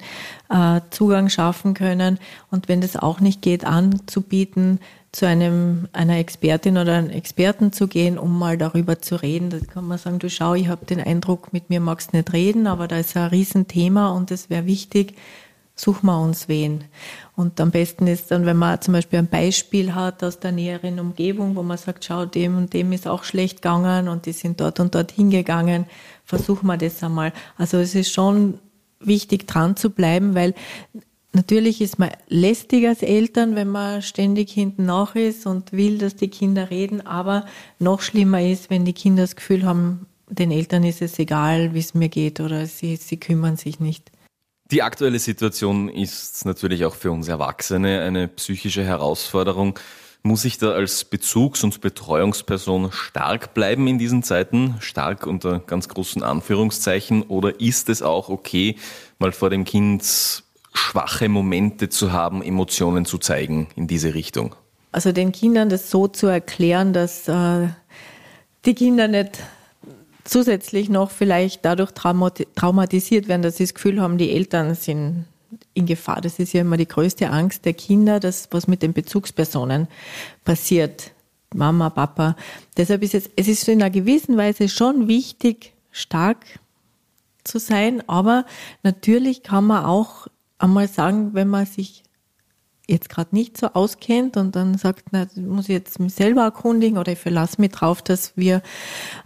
äh, 0.48 0.80
Zugang 0.90 1.28
schaffen 1.28 1.74
können. 1.74 2.18
Und 2.50 2.68
wenn 2.68 2.80
das 2.80 2.96
auch 2.96 3.20
nicht 3.20 3.42
geht, 3.42 3.64
anzubieten, 3.64 4.80
zu 5.14 5.26
einem, 5.26 5.88
einer 5.92 6.18
Expertin 6.18 6.76
oder 6.76 6.94
einem 6.94 7.10
Experten 7.10 7.72
zu 7.72 7.86
gehen, 7.86 8.18
um 8.18 8.36
mal 8.36 8.58
darüber 8.58 9.00
zu 9.00 9.14
reden. 9.14 9.48
Da 9.48 9.58
kann 9.60 9.86
man 9.86 9.96
sagen, 9.96 10.18
du 10.18 10.28
schau, 10.28 10.54
ich 10.54 10.66
habe 10.66 10.86
den 10.86 11.00
Eindruck, 11.00 11.52
mit 11.52 11.70
mir 11.70 11.78
magst 11.78 12.12
du 12.12 12.16
nicht 12.16 12.32
reden, 12.32 12.66
aber 12.66 12.88
da 12.88 12.98
ist 12.98 13.16
ein 13.16 13.28
Riesenthema 13.28 14.08
und 14.08 14.32
es 14.32 14.50
wäre 14.50 14.66
wichtig, 14.66 15.14
suchen 15.74 16.06
wir 16.06 16.20
uns 16.20 16.48
wen. 16.48 16.84
Und 17.36 17.60
am 17.60 17.70
besten 17.70 18.06
ist 18.06 18.30
dann, 18.30 18.46
wenn 18.46 18.56
man 18.56 18.80
zum 18.80 18.94
Beispiel 18.94 19.18
ein 19.18 19.26
Beispiel 19.26 19.94
hat 19.94 20.22
aus 20.22 20.38
der 20.38 20.52
näheren 20.52 21.00
Umgebung, 21.00 21.56
wo 21.56 21.62
man 21.62 21.78
sagt, 21.78 22.04
schau, 22.04 22.26
dem 22.26 22.56
und 22.56 22.72
dem 22.72 22.92
ist 22.92 23.08
auch 23.08 23.24
schlecht 23.24 23.62
gegangen 23.62 24.08
und 24.08 24.26
die 24.26 24.32
sind 24.32 24.60
dort 24.60 24.78
und 24.78 24.94
dort 24.94 25.10
hingegangen, 25.10 25.86
versuchen 26.24 26.66
wir 26.66 26.76
das 26.76 27.02
einmal. 27.02 27.32
Also 27.56 27.78
es 27.78 27.94
ist 27.94 28.12
schon 28.12 28.58
wichtig 29.00 29.46
dran 29.46 29.76
zu 29.76 29.90
bleiben, 29.90 30.34
weil 30.34 30.54
natürlich 31.32 31.80
ist 31.80 31.98
man 31.98 32.10
lästig 32.28 32.86
als 32.86 33.02
Eltern, 33.02 33.56
wenn 33.56 33.68
man 33.68 34.00
ständig 34.00 34.52
hinten 34.52 34.86
nach 34.86 35.16
ist 35.16 35.44
und 35.46 35.72
will, 35.72 35.98
dass 35.98 36.14
die 36.14 36.28
Kinder 36.28 36.70
reden, 36.70 37.04
aber 37.04 37.46
noch 37.80 38.00
schlimmer 38.00 38.40
ist, 38.40 38.70
wenn 38.70 38.84
die 38.84 38.92
Kinder 38.92 39.24
das 39.24 39.34
Gefühl 39.34 39.64
haben, 39.64 40.06
den 40.28 40.52
Eltern 40.52 40.84
ist 40.84 41.02
es 41.02 41.18
egal, 41.18 41.74
wie 41.74 41.80
es 41.80 41.94
mir 41.94 42.08
geht 42.08 42.40
oder 42.40 42.66
sie, 42.66 42.96
sie 42.96 43.18
kümmern 43.18 43.56
sich 43.56 43.80
nicht. 43.80 44.10
Die 44.70 44.82
aktuelle 44.82 45.18
Situation 45.18 45.90
ist 45.90 46.46
natürlich 46.46 46.84
auch 46.86 46.94
für 46.94 47.10
uns 47.10 47.28
Erwachsene 47.28 48.00
eine 48.00 48.28
psychische 48.28 48.82
Herausforderung. 48.82 49.78
Muss 50.22 50.46
ich 50.46 50.56
da 50.56 50.72
als 50.72 51.04
Bezugs- 51.04 51.62
und 51.64 51.82
Betreuungsperson 51.82 52.90
stark 52.90 53.52
bleiben 53.52 53.86
in 53.86 53.98
diesen 53.98 54.22
Zeiten? 54.22 54.76
Stark 54.80 55.26
unter 55.26 55.58
ganz 55.58 55.88
großen 55.88 56.22
Anführungszeichen? 56.22 57.24
Oder 57.24 57.60
ist 57.60 57.90
es 57.90 58.00
auch 58.00 58.30
okay, 58.30 58.76
mal 59.18 59.32
vor 59.32 59.50
dem 59.50 59.66
Kind 59.66 60.02
schwache 60.72 61.28
Momente 61.28 61.90
zu 61.90 62.12
haben, 62.12 62.42
Emotionen 62.42 63.04
zu 63.04 63.18
zeigen 63.18 63.68
in 63.76 63.86
diese 63.86 64.14
Richtung? 64.14 64.54
Also 64.92 65.12
den 65.12 65.32
Kindern 65.32 65.68
das 65.68 65.90
so 65.90 66.08
zu 66.08 66.26
erklären, 66.26 66.94
dass 66.94 67.28
äh, 67.28 67.68
die 68.64 68.74
Kinder 68.74 69.08
nicht 69.08 69.40
zusätzlich 70.24 70.88
noch 70.88 71.10
vielleicht 71.10 71.64
dadurch 71.64 71.92
traumatisiert 71.92 73.28
werden, 73.28 73.42
dass 73.42 73.58
sie 73.58 73.64
das 73.64 73.74
Gefühl 73.74 74.00
haben, 74.00 74.18
die 74.18 74.30
Eltern 74.30 74.74
sind 74.74 75.26
in 75.74 75.86
Gefahr. 75.86 76.20
Das 76.20 76.38
ist 76.38 76.52
ja 76.52 76.62
immer 76.62 76.76
die 76.76 76.88
größte 76.88 77.30
Angst 77.30 77.64
der 77.64 77.74
Kinder, 77.74 78.20
das, 78.20 78.48
was 78.50 78.66
mit 78.66 78.82
den 78.82 78.92
Bezugspersonen 78.92 79.88
passiert. 80.44 81.12
Mama, 81.54 81.90
Papa. 81.90 82.36
Deshalb 82.76 83.02
ist 83.02 83.14
es, 83.14 83.30
es 83.36 83.48
ist 83.48 83.68
in 83.68 83.80
einer 83.80 83.90
gewissen 83.90 84.36
Weise 84.36 84.68
schon 84.68 85.06
wichtig, 85.08 85.72
stark 85.90 86.44
zu 87.44 87.58
sein, 87.58 88.02
aber 88.08 88.46
natürlich 88.82 89.42
kann 89.42 89.66
man 89.66 89.84
auch 89.84 90.26
einmal 90.58 90.88
sagen, 90.88 91.34
wenn 91.34 91.48
man 91.48 91.66
sich 91.66 92.02
jetzt 92.86 93.08
gerade 93.08 93.34
nicht 93.34 93.56
so 93.56 93.68
auskennt 93.68 94.36
und 94.36 94.56
dann 94.56 94.76
sagt, 94.76 95.06
na, 95.10 95.26
muss 95.36 95.64
ich 95.64 95.74
jetzt 95.74 95.98
mich 96.00 96.14
selber 96.14 96.42
erkundigen 96.42 96.98
oder 96.98 97.12
ich 97.12 97.18
verlasse 97.18 97.60
mich 97.60 97.72
drauf, 97.72 98.02
dass 98.02 98.36
wir 98.36 98.62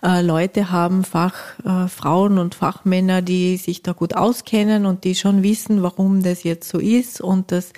äh, 0.02 0.22
Leute 0.22 0.70
haben, 0.70 1.04
Fachfrauen 1.04 2.36
äh, 2.36 2.40
und 2.40 2.54
Fachmänner, 2.54 3.20
die 3.20 3.56
sich 3.56 3.82
da 3.82 3.92
gut 3.92 4.14
auskennen 4.14 4.86
und 4.86 5.04
die 5.04 5.14
schon 5.14 5.42
wissen, 5.42 5.82
warum 5.82 6.22
das 6.22 6.44
jetzt 6.44 6.68
so 6.68 6.78
ist 6.78 7.20
und 7.20 7.50
dass 7.50 7.72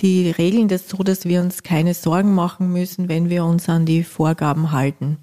die 0.00 0.30
regeln 0.30 0.68
das 0.68 0.88
so, 0.88 0.98
dass 0.98 1.24
wir 1.24 1.40
uns 1.40 1.62
keine 1.62 1.94
Sorgen 1.94 2.34
machen 2.34 2.72
müssen, 2.72 3.08
wenn 3.08 3.30
wir 3.30 3.44
uns 3.44 3.68
an 3.68 3.86
die 3.86 4.02
Vorgaben 4.02 4.72
halten. 4.72 5.18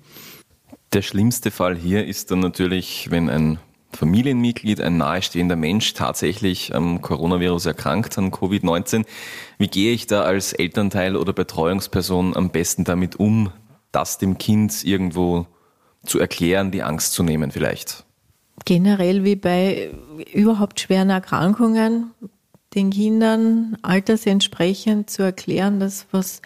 Der 0.93 1.01
schlimmste 1.01 1.51
Fall 1.51 1.75
hier 1.75 2.05
ist 2.05 2.31
dann 2.31 2.39
natürlich, 2.39 3.11
wenn 3.11 3.29
ein 3.29 3.59
Familienmitglied, 3.91 4.81
ein 4.81 4.97
nahestehender 4.97 5.55
Mensch 5.55 5.93
tatsächlich 5.93 6.75
am 6.75 7.01
Coronavirus 7.01 7.65
erkrankt, 7.65 8.17
an 8.17 8.31
Covid-19. 8.31 9.05
Wie 9.57 9.67
gehe 9.67 9.93
ich 9.93 10.07
da 10.07 10.21
als 10.21 10.53
Elternteil 10.53 11.15
oder 11.15 11.33
Betreuungsperson 11.33 12.35
am 12.35 12.49
besten 12.49 12.83
damit 12.83 13.15
um, 13.17 13.51
das 13.91 14.17
dem 14.17 14.37
Kind 14.37 14.83
irgendwo 14.83 15.47
zu 16.05 16.19
erklären, 16.19 16.71
die 16.71 16.83
Angst 16.83 17.13
zu 17.13 17.23
nehmen 17.23 17.51
vielleicht? 17.51 18.05
Generell 18.65 19.23
wie 19.23 19.35
bei 19.35 19.91
überhaupt 20.33 20.79
schweren 20.79 21.09
Erkrankungen 21.09 22.11
den 22.75 22.91
Kindern 22.91 23.77
altersentsprechend 23.81 25.09
zu 25.09 25.23
erklären, 25.23 25.79
dass 25.79 26.05
was, 26.11 26.41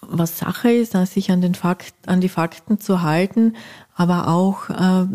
was 0.00 0.38
Sache 0.38 0.70
ist, 0.70 0.92
sich 0.92 1.30
an, 1.32 1.40
den 1.40 1.54
Fakt, 1.54 1.94
an 2.06 2.20
die 2.20 2.28
Fakten 2.28 2.78
zu 2.78 3.02
halten, 3.02 3.56
aber 3.96 4.28
auch 4.28 4.70
äh, 4.70 5.06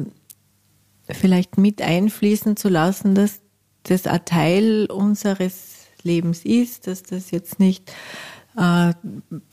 vielleicht 1.10 1.58
mit 1.58 1.82
einfließen 1.82 2.58
zu 2.58 2.70
lassen, 2.70 3.16
dass 3.16 3.42
das 3.84 4.08
ein 4.08 4.26
Teil 4.26 4.88
unseres 4.88 5.88
Lebens 6.04 6.46
ist, 6.46 6.88
dass 6.88 7.04
das 7.04 7.32
jetzt 7.32 7.60
nicht 7.60 7.92
äh, 8.58 8.94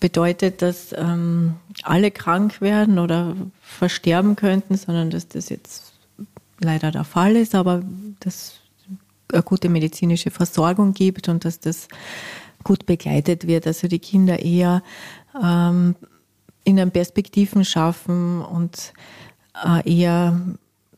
bedeutet, 0.01 0.63
dass 0.63 0.95
ähm, 0.97 1.57
alle 1.83 2.11
krank 2.11 2.61
werden 2.61 2.99
oder 2.99 3.37
versterben 3.61 4.37
könnten, 4.37 4.77
sondern 4.77 5.11
dass 5.11 5.29
das 5.29 5.49
jetzt 5.49 5.93
leider 6.61 6.91
der 6.91 7.05
Fall 7.05 7.37
ist, 7.37 7.55
aber 7.55 7.83
dass 8.21 8.61
eine 9.33 9.43
gute 9.43 9.69
medizinische 9.69 10.31
Versorgung 10.31 10.93
gibt 10.93 11.29
und 11.29 11.45
dass 11.45 11.59
das 11.59 11.89
gut 12.63 12.87
begleitet 12.87 13.47
wird. 13.47 13.67
Also 13.67 13.89
die 13.89 13.99
Kinder 13.99 14.39
eher 14.39 14.83
ähm, 15.43 15.97
in 16.65 16.77
den 16.77 16.91
Perspektiven 16.91 17.65
schaffen 17.65 18.43
und 18.43 18.93
äh, 19.65 20.01
eher 20.01 20.41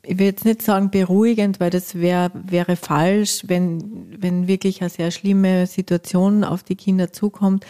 ich 0.06 0.18
will 0.18 0.26
jetzt 0.26 0.44
nicht 0.44 0.62
sagen 0.62 0.90
beruhigend, 0.90 1.60
weil 1.60 1.70
das 1.70 1.94
wär, 1.94 2.30
wäre 2.34 2.76
falsch, 2.76 3.44
wenn, 3.46 4.06
wenn 4.18 4.46
wirklich 4.46 4.80
eine 4.80 4.90
sehr 4.90 5.10
schlimme 5.10 5.66
Situation 5.66 6.44
auf 6.44 6.62
die 6.62 6.76
Kinder 6.76 7.12
zukommt. 7.12 7.64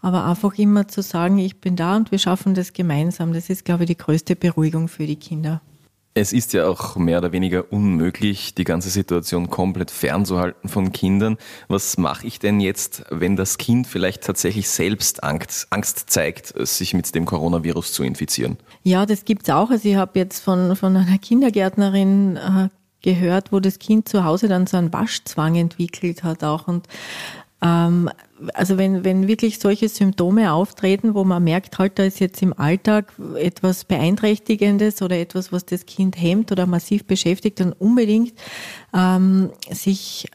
Aber 0.00 0.24
einfach 0.24 0.56
immer 0.58 0.88
zu 0.88 1.02
sagen, 1.02 1.38
ich 1.38 1.60
bin 1.60 1.76
da 1.76 1.96
und 1.96 2.10
wir 2.10 2.18
schaffen 2.18 2.54
das 2.54 2.72
gemeinsam, 2.72 3.32
das 3.32 3.50
ist, 3.50 3.64
glaube 3.64 3.84
ich, 3.84 3.88
die 3.88 3.96
größte 3.96 4.36
Beruhigung 4.36 4.88
für 4.88 5.06
die 5.06 5.16
Kinder. 5.16 5.60
Es 6.14 6.32
ist 6.32 6.52
ja 6.52 6.66
auch 6.66 6.96
mehr 6.96 7.18
oder 7.18 7.30
weniger 7.30 7.72
unmöglich, 7.72 8.54
die 8.54 8.64
ganze 8.64 8.90
Situation 8.90 9.50
komplett 9.50 9.90
fernzuhalten 9.90 10.68
von 10.68 10.92
Kindern. 10.92 11.36
Was 11.68 11.96
mache 11.96 12.26
ich 12.26 12.40
denn 12.40 12.58
jetzt, 12.60 13.04
wenn 13.10 13.36
das 13.36 13.56
Kind 13.56 13.86
vielleicht 13.86 14.24
tatsächlich 14.24 14.68
selbst 14.68 15.22
Angst, 15.22 15.68
Angst 15.70 16.10
zeigt, 16.10 16.54
sich 16.66 16.92
mit 16.94 17.14
dem 17.14 17.24
Coronavirus 17.24 17.92
zu 17.92 18.02
infizieren? 18.02 18.56
Ja, 18.82 19.06
das 19.06 19.24
gibt's 19.24 19.48
auch. 19.50 19.70
Also 19.70 19.88
ich 19.88 19.96
habe 19.96 20.18
jetzt 20.18 20.40
von, 20.40 20.74
von 20.74 20.96
einer 20.96 21.18
Kindergärtnerin 21.18 22.36
äh, 22.36 22.68
gehört, 23.02 23.52
wo 23.52 23.60
das 23.60 23.78
Kind 23.78 24.08
zu 24.08 24.24
Hause 24.24 24.48
dann 24.48 24.66
so 24.66 24.76
einen 24.76 24.92
Waschzwang 24.92 25.54
entwickelt 25.54 26.24
hat 26.24 26.42
auch. 26.42 26.66
Und 26.66 26.88
ähm, 27.62 28.10
also 28.54 28.78
wenn, 28.78 29.04
wenn 29.04 29.28
wirklich 29.28 29.58
solche 29.58 29.88
Symptome 29.88 30.52
auftreten, 30.52 31.14
wo 31.14 31.24
man 31.24 31.42
merkt, 31.44 31.78
halt, 31.78 31.98
da 31.98 32.04
ist 32.04 32.20
jetzt 32.20 32.42
im 32.42 32.52
Alltag 32.58 33.12
etwas 33.36 33.84
Beeinträchtigendes 33.84 35.02
oder 35.02 35.18
etwas, 35.18 35.52
was 35.52 35.64
das 35.64 35.86
Kind 35.86 36.20
hemmt 36.20 36.52
oder 36.52 36.66
massiv 36.66 37.04
beschäftigt, 37.04 37.60
dann 37.60 37.72
unbedingt 37.72 38.34
ähm, 38.94 39.50
sich 39.70 40.26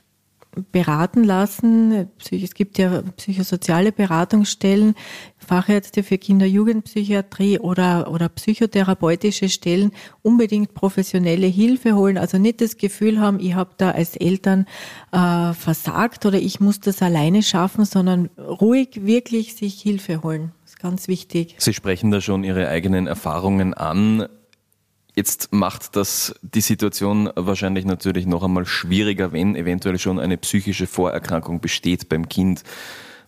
beraten 0.71 1.23
lassen. 1.23 2.09
Es 2.31 2.53
gibt 2.53 2.77
ja 2.77 3.01
psychosoziale 3.17 3.91
Beratungsstellen, 3.91 4.95
Fachärzte 5.37 6.03
für 6.03 6.17
Kinder-Jugendpsychiatrie 6.17 7.59
oder, 7.59 8.11
oder 8.11 8.29
psychotherapeutische 8.29 9.49
Stellen 9.49 9.91
unbedingt 10.21 10.73
professionelle 10.73 11.47
Hilfe 11.47 11.95
holen. 11.95 12.17
Also 12.17 12.37
nicht 12.37 12.61
das 12.61 12.77
Gefühl 12.77 13.19
haben, 13.19 13.39
ich 13.39 13.55
habe 13.55 13.71
da 13.77 13.91
als 13.91 14.15
Eltern 14.15 14.65
äh, 15.11 15.53
versagt 15.53 16.25
oder 16.25 16.37
ich 16.37 16.59
muss 16.59 16.79
das 16.79 17.01
alleine 17.01 17.43
schaffen, 17.43 17.85
sondern 17.85 18.29
ruhig 18.37 19.05
wirklich 19.05 19.55
sich 19.55 19.81
Hilfe 19.81 20.23
holen. 20.23 20.51
Das 20.63 20.73
ist 20.73 20.79
ganz 20.79 21.07
wichtig. 21.07 21.55
Sie 21.57 21.73
sprechen 21.73 22.11
da 22.11 22.21
schon 22.21 22.43
Ihre 22.43 22.67
eigenen 22.67 23.07
Erfahrungen 23.07 23.73
an. 23.73 24.27
Jetzt 25.15 25.53
macht 25.53 25.95
das 25.95 26.33
die 26.41 26.61
Situation 26.61 27.29
wahrscheinlich 27.35 27.85
natürlich 27.85 28.25
noch 28.25 28.43
einmal 28.43 28.65
schwieriger, 28.65 29.31
wenn 29.31 29.55
eventuell 29.55 29.99
schon 29.99 30.19
eine 30.19 30.37
psychische 30.37 30.87
Vorerkrankung 30.87 31.59
besteht 31.59 32.09
beim 32.09 32.27
Kind. 32.27 32.63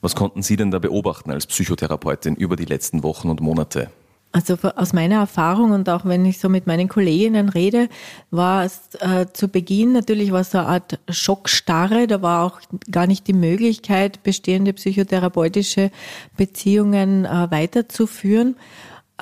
Was 0.01 0.15
konnten 0.15 0.41
Sie 0.41 0.55
denn 0.55 0.71
da 0.71 0.79
beobachten 0.79 1.31
als 1.31 1.45
Psychotherapeutin 1.45 2.35
über 2.35 2.55
die 2.55 2.65
letzten 2.65 3.03
Wochen 3.03 3.29
und 3.29 3.39
Monate? 3.39 3.91
Also 4.31 4.57
aus 4.75 4.91
meiner 4.91 5.15
Erfahrung 5.15 5.71
und 5.71 5.87
auch 5.87 6.03
wenn 6.03 6.25
ich 6.25 6.39
so 6.39 6.49
mit 6.49 6.67
meinen 6.67 6.89
Kolleginnen 6.89 7.47
rede, 7.47 7.87
war 8.31 8.65
es 8.65 8.81
äh, 8.99 9.27
zu 9.31 9.47
Beginn 9.47 9.93
natürlich 9.93 10.33
war 10.33 10.43
so 10.43 10.57
eine 10.57 10.67
Art 10.67 10.99
Schockstarre. 11.07 12.05
Da 12.05 12.21
war 12.21 12.43
auch 12.43 12.59
gar 12.91 13.07
nicht 13.07 13.27
die 13.27 13.33
Möglichkeit, 13.33 14.23
bestehende 14.23 14.73
psychotherapeutische 14.73 15.89
Beziehungen 16.35 17.23
äh, 17.23 17.49
weiterzuführen. 17.49 18.57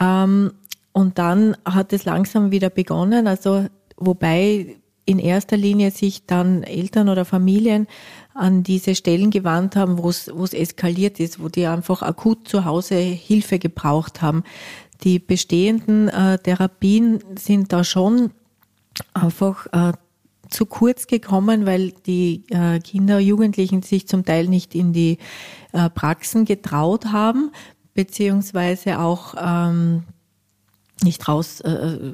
Ähm, 0.01 0.51
und 0.93 1.17
dann 1.17 1.57
hat 1.65 1.91
es 1.91 2.05
langsam 2.05 2.51
wieder 2.51 2.69
begonnen, 2.69 3.27
also 3.27 3.65
wobei 3.97 4.77
in 5.05 5.19
erster 5.19 5.57
Linie 5.57 5.91
sich 5.91 6.25
dann 6.25 6.63
Eltern 6.63 7.09
oder 7.09 7.25
Familien 7.25 7.87
an 8.33 8.63
diese 8.63 8.95
Stellen 8.95 9.31
gewandt 9.31 9.75
haben, 9.75 9.97
wo 9.97 10.09
es, 10.09 10.53
eskaliert 10.53 11.19
ist, 11.19 11.41
wo 11.41 11.49
die 11.49 11.67
einfach 11.67 12.01
akut 12.01 12.47
zu 12.47 12.65
Hause 12.65 12.95
Hilfe 12.95 13.59
gebraucht 13.59 14.21
haben. 14.21 14.43
Die 15.03 15.19
bestehenden 15.19 16.07
äh, 16.07 16.39
Therapien 16.39 17.19
sind 17.37 17.73
da 17.73 17.83
schon 17.83 18.31
einfach 19.13 19.67
äh, 19.73 19.93
zu 20.49 20.65
kurz 20.65 21.07
gekommen, 21.07 21.65
weil 21.65 21.91
die 22.05 22.43
äh, 22.49 22.79
Kinder, 22.79 23.19
Jugendlichen 23.19 23.81
sich 23.81 24.07
zum 24.07 24.23
Teil 24.23 24.47
nicht 24.47 24.75
in 24.75 24.93
die 24.93 25.17
äh, 25.73 25.89
Praxen 25.89 26.45
getraut 26.45 27.07
haben, 27.07 27.51
beziehungsweise 27.93 28.99
auch 28.99 29.35
ähm, 29.37 30.03
nicht 31.01 31.27
raus 31.27 31.61
äh, 31.61 32.13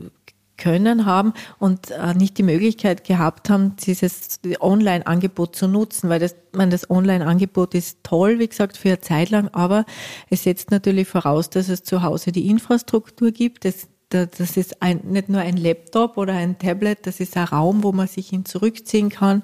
können 0.60 1.06
haben 1.06 1.34
und 1.58 1.90
äh, 1.90 2.14
nicht 2.14 2.38
die 2.38 2.44
Möglichkeit 2.44 3.04
gehabt 3.04 3.50
haben, 3.50 3.76
dieses 3.78 4.40
Online-Angebot 4.60 5.56
zu 5.56 5.68
nutzen, 5.68 6.10
weil 6.10 6.20
das, 6.20 6.36
man 6.52 6.70
das 6.70 6.90
Online-Angebot 6.90 7.74
ist 7.74 8.00
toll, 8.04 8.38
wie 8.40 8.48
gesagt, 8.48 8.78
für 8.78 8.90
eine 8.90 9.02
Zeit 9.02 9.32
lang, 9.32 9.48
aber 9.54 9.86
es 10.30 10.44
setzt 10.44 10.70
natürlich 10.70 11.08
voraus, 11.08 11.50
dass 11.50 11.70
es 11.70 11.84
zu 11.84 12.04
Hause 12.04 12.32
die 12.32 12.48
Infrastruktur 12.48 13.32
gibt. 13.32 13.66
Das, 13.66 13.88
das 14.10 14.58
ist 14.58 14.82
ein, 14.82 15.02
nicht 15.06 15.30
nur 15.30 15.42
ein 15.42 15.58
Laptop 15.58 16.18
oder 16.18 16.34
ein 16.34 16.58
Tablet, 16.60 17.06
das 17.08 17.20
ist 17.20 17.38
ein 17.38 17.46
Raum, 17.46 17.84
wo 17.84 17.92
man 17.92 18.08
sich 18.08 18.30
hin 18.30 18.46
zurückziehen 18.46 19.10
kann, 19.10 19.44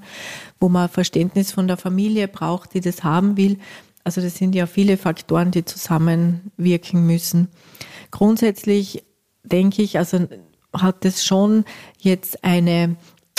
wo 0.59 0.69
man 0.69 0.89
Verständnis 0.89 1.51
von 1.51 1.67
der 1.67 1.77
Familie 1.77 2.27
braucht, 2.27 2.73
die 2.73 2.81
das 2.81 3.03
haben 3.03 3.37
will. 3.37 3.57
Also 4.03 4.21
das 4.21 4.35
sind 4.35 4.53
ja 4.53 4.67
viele 4.67 4.97
Faktoren, 4.97 5.51
die 5.51 5.65
zusammenwirken 5.65 7.05
müssen. 7.05 7.47
Grundsätzlich 8.11 9.03
denke 9.51 9.81
ich, 9.81 9.97
also 9.97 10.27
hat 10.73 11.05
es 11.05 11.23
schon 11.23 11.65
jetzt 11.99 12.43
eine 12.43 12.97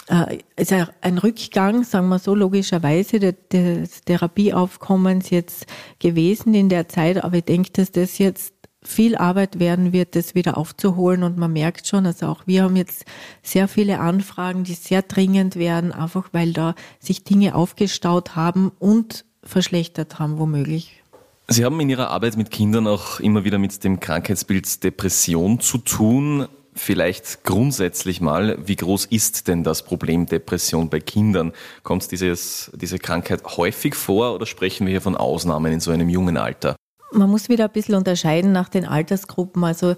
äh, 0.08 0.38
ist 0.56 0.72
ein 0.72 1.18
Rückgang, 1.18 1.84
sagen 1.84 2.08
wir 2.08 2.18
so, 2.18 2.34
logischerweise 2.34 3.18
des 3.18 4.02
Therapieaufkommens 4.04 5.30
jetzt 5.30 5.66
gewesen 5.98 6.54
in 6.54 6.68
der 6.68 6.88
Zeit, 6.88 7.22
aber 7.22 7.38
ich 7.38 7.44
denke, 7.44 7.70
dass 7.72 7.90
das 7.90 8.18
jetzt 8.18 8.54
viel 8.82 9.16
Arbeit 9.16 9.58
werden 9.58 9.92
wird, 9.92 10.14
das 10.14 10.34
wieder 10.34 10.56
aufzuholen 10.56 11.24
und 11.24 11.36
man 11.36 11.52
merkt 11.52 11.88
schon, 11.88 12.06
also 12.06 12.26
auch 12.26 12.46
wir 12.46 12.62
haben 12.62 12.76
jetzt 12.76 13.04
sehr 13.42 13.66
viele 13.66 13.98
Anfragen, 13.98 14.62
die 14.62 14.74
sehr 14.74 15.02
dringend 15.02 15.56
werden, 15.56 15.92
einfach 15.92 16.28
weil 16.32 16.52
da 16.52 16.74
sich 17.00 17.24
Dinge 17.24 17.56
aufgestaut 17.56 18.36
haben 18.36 18.70
und 18.78 19.24
verschlechtert 19.42 20.18
haben, 20.18 20.38
womöglich. 20.38 21.02
Sie 21.48 21.64
haben 21.64 21.78
in 21.78 21.88
Ihrer 21.88 22.10
Arbeit 22.10 22.36
mit 22.36 22.50
Kindern 22.50 22.88
auch 22.88 23.20
immer 23.20 23.44
wieder 23.44 23.58
mit 23.58 23.84
dem 23.84 24.00
Krankheitsbild 24.00 24.82
Depression 24.82 25.60
zu 25.60 25.78
tun. 25.78 26.48
Vielleicht 26.74 27.44
grundsätzlich 27.44 28.20
mal, 28.20 28.58
wie 28.66 28.74
groß 28.74 29.06
ist 29.06 29.46
denn 29.46 29.62
das 29.62 29.84
Problem 29.84 30.26
Depression 30.26 30.90
bei 30.90 30.98
Kindern? 30.98 31.52
Kommt 31.84 32.10
dieses, 32.10 32.72
diese 32.74 32.98
Krankheit 32.98 33.44
häufig 33.56 33.94
vor 33.94 34.34
oder 34.34 34.44
sprechen 34.44 34.86
wir 34.86 34.90
hier 34.90 35.00
von 35.00 35.16
Ausnahmen 35.16 35.72
in 35.72 35.78
so 35.78 35.92
einem 35.92 36.08
jungen 36.08 36.36
Alter? 36.36 36.74
Man 37.12 37.30
muss 37.30 37.48
wieder 37.48 37.66
ein 37.66 37.72
bisschen 37.72 37.94
unterscheiden 37.94 38.50
nach 38.50 38.68
den 38.68 38.84
Altersgruppen. 38.84 39.62
Also 39.62 39.90
äh, 39.90 39.96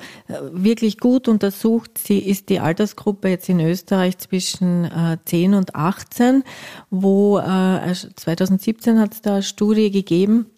wirklich 0.53 0.99
gut 0.99 1.29
untersucht 1.29 1.97
sie 1.97 2.19
ist 2.19 2.51
die 2.51 2.61
Altersgruppe 2.61 3.29
jetzt 3.29 3.49
in 3.49 3.61
Österreich 3.61 4.19
zwischen 4.19 4.85
äh, 4.85 5.17
10 5.25 5.55
und 5.55 5.75
18, 5.75 6.45
wo 6.91 7.39
äh, 7.39 7.95
2017 7.95 9.01
hat 9.01 9.15
es 9.15 9.23
da 9.23 9.33
eine 9.33 9.43
Studie 9.43 9.91
gegeben, 9.91 10.47
äh, 10.47 10.58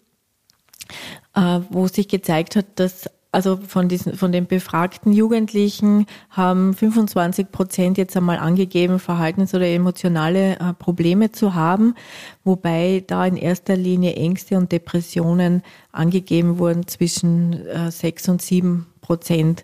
wo 1.69 1.87
sich 1.87 2.07
gezeigt 2.07 2.55
hat, 2.55 2.65
dass 2.75 3.09
also 3.31 3.57
von 3.57 3.87
diesen, 3.87 4.15
von 4.15 4.31
den 4.31 4.45
befragten 4.45 5.13
Jugendlichen 5.13 6.05
haben 6.29 6.73
25 6.73 7.51
Prozent 7.51 7.97
jetzt 7.97 8.17
einmal 8.17 8.37
angegeben, 8.37 8.99
Verhaltens- 8.99 9.53
oder 9.53 9.67
emotionale 9.67 10.59
äh, 10.59 10.73
Probleme 10.73 11.31
zu 11.31 11.55
haben, 11.55 11.95
wobei 12.43 13.03
da 13.07 13.25
in 13.25 13.37
erster 13.37 13.77
Linie 13.77 14.15
Ängste 14.15 14.57
und 14.57 14.71
Depressionen 14.71 15.63
angegeben 15.93 16.59
wurden 16.59 16.87
zwischen 16.87 17.65
äh, 17.67 17.89
6 17.89 18.29
und 18.29 18.41
7 18.41 18.87
Prozent. 18.99 19.63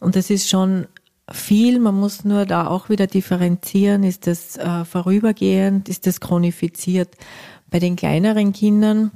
Und 0.00 0.16
das 0.16 0.30
ist 0.30 0.48
schon 0.48 0.86
viel. 1.30 1.78
Man 1.78 1.94
muss 1.94 2.24
nur 2.24 2.46
da 2.46 2.66
auch 2.66 2.88
wieder 2.88 3.06
differenzieren. 3.06 4.02
Ist 4.02 4.26
das 4.26 4.56
äh, 4.56 4.84
vorübergehend? 4.84 5.88
Ist 5.88 6.06
das 6.06 6.20
chronifiziert? 6.20 7.14
Bei 7.70 7.78
den 7.78 7.96
kleineren 7.96 8.52
Kindern 8.52 9.12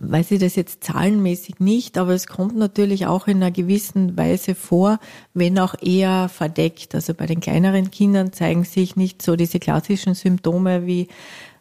weiß 0.00 0.32
ich 0.32 0.40
das 0.40 0.56
jetzt 0.56 0.84
zahlenmäßig 0.84 1.60
nicht, 1.60 1.98
aber 1.98 2.12
es 2.12 2.26
kommt 2.26 2.56
natürlich 2.56 3.06
auch 3.06 3.26
in 3.26 3.36
einer 3.36 3.50
gewissen 3.50 4.16
Weise 4.16 4.54
vor, 4.54 4.98
wenn 5.34 5.58
auch 5.58 5.74
eher 5.80 6.28
verdeckt. 6.28 6.94
Also 6.94 7.14
bei 7.14 7.26
den 7.26 7.40
kleineren 7.40 7.90
Kindern 7.90 8.32
zeigen 8.32 8.64
sich 8.64 8.96
nicht 8.96 9.22
so 9.22 9.36
diese 9.36 9.58
klassischen 9.58 10.14
Symptome 10.14 10.86
wie 10.86 11.08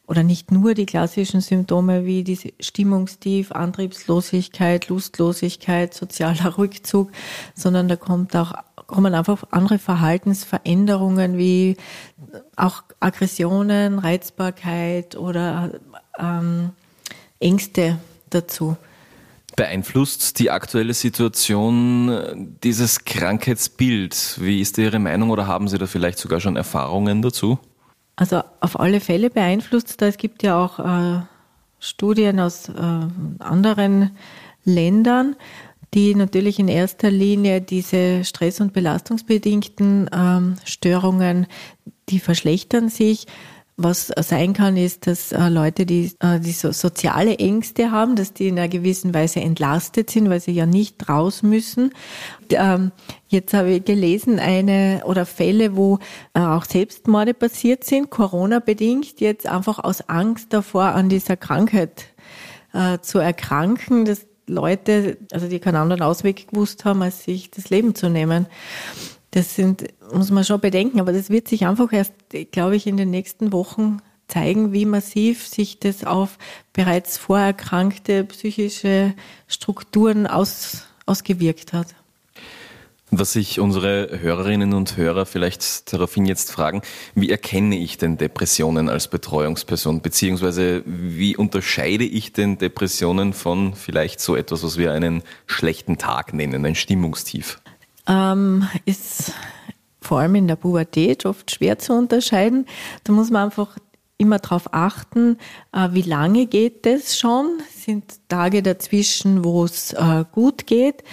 oder 0.07 0.23
nicht 0.23 0.51
nur 0.51 0.73
die 0.75 0.85
klassischen 0.85 1.41
Symptome 1.41 2.05
wie 2.05 2.23
diese 2.23 2.53
Stimmungstief, 2.59 3.51
Antriebslosigkeit, 3.51 4.88
Lustlosigkeit, 4.89 5.93
sozialer 5.93 6.57
Rückzug, 6.57 7.11
sondern 7.55 7.88
da 7.88 7.95
kommt 7.95 8.35
auch 8.35 8.53
kommen 8.88 9.15
einfach 9.15 9.43
andere 9.49 9.79
Verhaltensveränderungen 9.79 11.39
wie 11.39 11.75
auch 12.55 12.83
Aggressionen, 12.99 13.97
Reizbarkeit 13.97 15.15
oder 15.15 15.71
ähm, 16.19 16.69
Ängste 17.39 17.97
dazu. 18.35 18.77
Beeinflusst 19.55 20.39
die 20.39 20.51
aktuelle 20.51 20.93
Situation 20.93 22.09
äh, 22.09 22.35
dieses 22.63 23.05
Krankheitsbild? 23.05 24.37
Wie 24.41 24.59
ist 24.59 24.77
Ihre 24.77 24.99
Meinung 24.99 25.29
oder 25.29 25.47
haben 25.47 25.67
Sie 25.67 25.77
da 25.77 25.87
vielleicht 25.87 26.19
sogar 26.19 26.41
schon 26.41 26.57
Erfahrungen 26.57 27.21
dazu? 27.21 27.57
Also 28.17 28.43
auf 28.59 28.79
alle 28.79 28.99
Fälle 28.99 29.29
beeinflusst 29.29 30.01
da. 30.01 30.07
Es 30.07 30.17
gibt 30.17 30.43
ja 30.43 30.63
auch 30.63 30.79
äh, 30.79 31.21
Studien 31.79 32.39
aus 32.39 32.69
äh, 32.69 32.73
anderen 33.39 34.11
Ländern, 34.65 35.35
die 35.93 36.15
natürlich 36.15 36.59
in 36.59 36.67
erster 36.67 37.09
Linie 37.09 37.61
diese 37.61 38.25
stress- 38.25 38.59
und 38.59 38.73
belastungsbedingten 38.73 40.09
ähm, 40.13 40.55
Störungen, 40.65 41.47
die 42.09 42.19
verschlechtern 42.19 42.89
sich. 42.89 43.27
Was 43.77 44.07
sein 44.07 44.53
kann, 44.53 44.77
ist, 44.77 45.05
dass 45.05 45.33
äh, 45.33 45.49
Leute, 45.49 45.85
die, 45.85 46.13
äh, 46.21 46.39
die 46.39 46.53
so 46.53 46.71
soziale 46.71 47.39
Ängste 47.39 47.91
haben, 47.91 48.15
dass 48.15 48.31
die 48.31 48.47
in 48.47 48.57
einer 48.57 48.69
gewissen 48.69 49.13
Weise 49.13 49.41
entlastet 49.41 50.09
sind, 50.09 50.29
weil 50.29 50.39
sie 50.39 50.53
ja 50.53 50.65
nicht 50.65 51.09
raus 51.09 51.43
müssen. 51.43 51.91
Ähm, 52.51 52.93
jetzt 53.27 53.53
habe 53.53 53.71
ich 53.71 53.83
gelesen, 53.83 54.39
eine 54.39 55.01
oder 55.05 55.25
Fälle, 55.25 55.75
wo 55.75 55.99
äh, 56.33 56.39
auch 56.39 56.63
Selbstmorde 56.63 57.33
passiert 57.33 57.83
sind, 57.83 58.09
Corona-bedingt, 58.09 59.19
jetzt 59.19 59.45
einfach 59.45 59.79
aus 59.79 60.07
Angst 60.07 60.53
davor, 60.53 60.85
an 60.85 61.09
dieser 61.09 61.38
Krankheit 61.38 62.05
zu 63.01 63.19
erkranken, 63.19 64.03
dass 64.03 64.25
Leute, 64.47 65.17
also 65.31 65.47
die 65.47 65.59
keinen 65.59 65.77
anderen 65.77 66.01
Ausweg 66.01 66.49
gewusst 66.49 66.83
haben, 66.83 67.01
als 67.01 67.23
sich 67.23 67.49
das 67.49 67.69
Leben 67.69 67.95
zu 67.95 68.09
nehmen. 68.09 68.47
Das 69.35 69.53
sind, 69.53 69.83
muss 70.13 70.31
man 70.31 70.45
schon 70.45 70.61
bedenken, 70.61 71.01
aber 71.01 71.11
das 71.11 71.29
wird 71.29 71.49
sich 71.49 71.65
einfach 71.67 71.91
erst, 71.91 72.13
glaube 72.53 72.77
ich, 72.77 72.87
in 72.87 72.95
den 72.95 73.09
nächsten 73.09 73.51
Wochen 73.51 73.97
zeigen, 74.29 74.71
wie 74.71 74.85
massiv 74.85 75.45
sich 75.45 75.77
das 75.77 76.05
auf 76.05 76.37
bereits 76.71 77.17
vorerkrankte 77.17 78.23
psychische 78.23 79.13
Strukturen 79.49 80.25
aus, 80.25 80.87
ausgewirkt 81.05 81.73
hat. 81.73 81.87
Was 83.11 83.33
sich 83.33 83.59
unsere 83.59 84.21
Hörerinnen 84.21 84.73
und 84.73 84.95
Hörer 84.95 85.25
vielleicht 85.25 85.91
daraufhin 85.91 86.25
jetzt 86.25 86.49
fragen, 86.53 86.81
wie 87.13 87.29
erkenne 87.29 87.77
ich 87.77 87.97
denn 87.97 88.15
Depressionen 88.15 88.87
als 88.87 89.09
Betreuungsperson, 89.09 89.99
beziehungsweise 89.99 90.81
wie 90.85 91.35
unterscheide 91.35 92.05
ich 92.05 92.31
denn 92.31 92.57
Depressionen 92.57 93.33
von 93.33 93.73
vielleicht 93.73 94.21
so 94.21 94.37
etwas, 94.37 94.63
was 94.63 94.77
wir 94.77 94.93
einen 94.93 95.23
schlechten 95.45 95.97
Tag 95.97 96.33
nennen, 96.33 96.65
ein 96.65 96.75
Stimmungstief? 96.75 97.59
Ähm, 98.07 98.67
ist 98.85 99.33
vor 100.01 100.19
allem 100.19 100.35
in 100.35 100.47
der 100.47 100.55
Pubertät 100.55 101.25
oft 101.25 101.51
schwer 101.51 101.79
zu 101.79 101.93
unterscheiden. 101.93 102.65
Da 103.03 103.13
muss 103.13 103.31
man 103.31 103.45
einfach 103.45 103.77
immer 104.17 104.39
darauf 104.39 104.73
achten, 104.73 105.37
äh, 105.73 105.89
wie 105.91 106.03
lange 106.03 106.45
geht 106.45 106.85
es 106.85 107.17
schon? 107.19 107.59
Sind 107.73 108.19
Tage 108.29 108.63
dazwischen, 108.63 109.43
wo 109.43 109.65
es 109.65 109.93
äh, 109.93 110.23
gut 110.31 110.67
geht? 110.67 111.03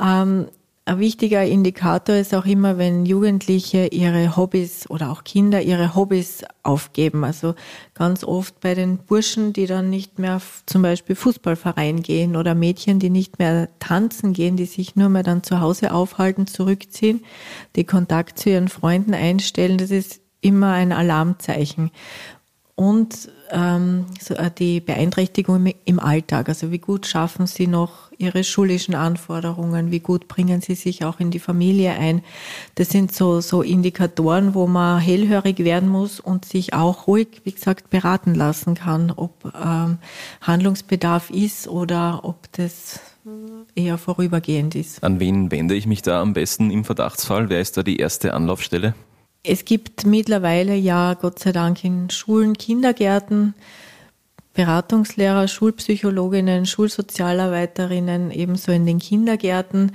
Ähm, 0.00 0.48
ein 0.84 0.98
wichtiger 0.98 1.44
Indikator 1.44 2.16
ist 2.16 2.34
auch 2.34 2.44
immer, 2.44 2.76
wenn 2.76 3.06
Jugendliche 3.06 3.86
ihre 3.86 4.36
Hobbys 4.36 4.90
oder 4.90 5.12
auch 5.12 5.22
Kinder 5.22 5.62
ihre 5.62 5.94
Hobbys 5.94 6.44
aufgeben. 6.64 7.22
Also 7.22 7.54
ganz 7.94 8.24
oft 8.24 8.58
bei 8.60 8.74
den 8.74 8.98
Burschen, 8.98 9.52
die 9.52 9.66
dann 9.66 9.90
nicht 9.90 10.18
mehr 10.18 10.40
zum 10.66 10.82
Beispiel 10.82 11.14
Fußballverein 11.14 12.02
gehen 12.02 12.34
oder 12.34 12.56
Mädchen, 12.56 12.98
die 12.98 13.10
nicht 13.10 13.38
mehr 13.38 13.68
tanzen 13.78 14.32
gehen, 14.32 14.56
die 14.56 14.66
sich 14.66 14.96
nur 14.96 15.08
mehr 15.08 15.22
dann 15.22 15.44
zu 15.44 15.60
Hause 15.60 15.92
aufhalten, 15.92 16.48
zurückziehen, 16.48 17.24
die 17.76 17.84
Kontakt 17.84 18.40
zu 18.40 18.50
ihren 18.50 18.68
Freunden 18.68 19.14
einstellen. 19.14 19.78
Das 19.78 19.92
ist 19.92 20.20
immer 20.40 20.72
ein 20.72 20.90
Alarmzeichen. 20.90 21.92
Und 22.74 23.30
ähm, 23.50 24.06
äh, 24.30 24.50
die 24.50 24.80
Beeinträchtigung 24.80 25.72
im 25.84 26.00
Alltag. 26.00 26.48
Also 26.48 26.70
wie 26.70 26.78
gut 26.78 27.06
schaffen 27.06 27.46
Sie 27.46 27.66
noch 27.66 28.10
Ihre 28.16 28.44
schulischen 28.44 28.94
Anforderungen? 28.94 29.90
Wie 29.90 30.00
gut 30.00 30.26
bringen 30.26 30.62
Sie 30.62 30.74
sich 30.74 31.04
auch 31.04 31.20
in 31.20 31.30
die 31.30 31.38
Familie 31.38 31.92
ein? 31.92 32.22
Das 32.76 32.88
sind 32.88 33.12
so, 33.12 33.40
so 33.42 33.60
Indikatoren, 33.60 34.54
wo 34.54 34.66
man 34.66 35.00
hellhörig 35.00 35.58
werden 35.58 35.90
muss 35.90 36.18
und 36.18 36.46
sich 36.46 36.72
auch 36.72 37.06
ruhig, 37.06 37.42
wie 37.44 37.52
gesagt, 37.52 37.90
beraten 37.90 38.34
lassen 38.34 38.74
kann, 38.74 39.10
ob 39.10 39.52
ähm, 39.62 39.98
Handlungsbedarf 40.40 41.28
ist 41.28 41.68
oder 41.68 42.20
ob 42.24 42.50
das 42.52 43.00
eher 43.74 43.98
vorübergehend 43.98 44.74
ist. 44.74 45.02
An 45.04 45.20
wen 45.20 45.50
wende 45.50 45.74
ich 45.74 45.86
mich 45.86 46.02
da 46.02 46.20
am 46.20 46.32
besten 46.32 46.70
im 46.70 46.84
Verdachtsfall? 46.84 47.48
Wer 47.48 47.60
ist 47.60 47.76
da 47.76 47.82
die 47.82 47.98
erste 47.98 48.34
Anlaufstelle? 48.34 48.94
Es 49.44 49.64
gibt 49.64 50.06
mittlerweile 50.06 50.74
ja 50.76 51.14
Gott 51.14 51.40
sei 51.40 51.50
Dank 51.50 51.82
in 51.82 52.10
Schulen, 52.10 52.56
Kindergärten, 52.56 53.54
Beratungslehrer, 54.54 55.48
Schulpsychologinnen, 55.48 56.64
Schulsozialarbeiterinnen, 56.66 58.30
ebenso 58.30 58.70
in 58.70 58.86
den 58.86 58.98
Kindergärten, 58.98 59.92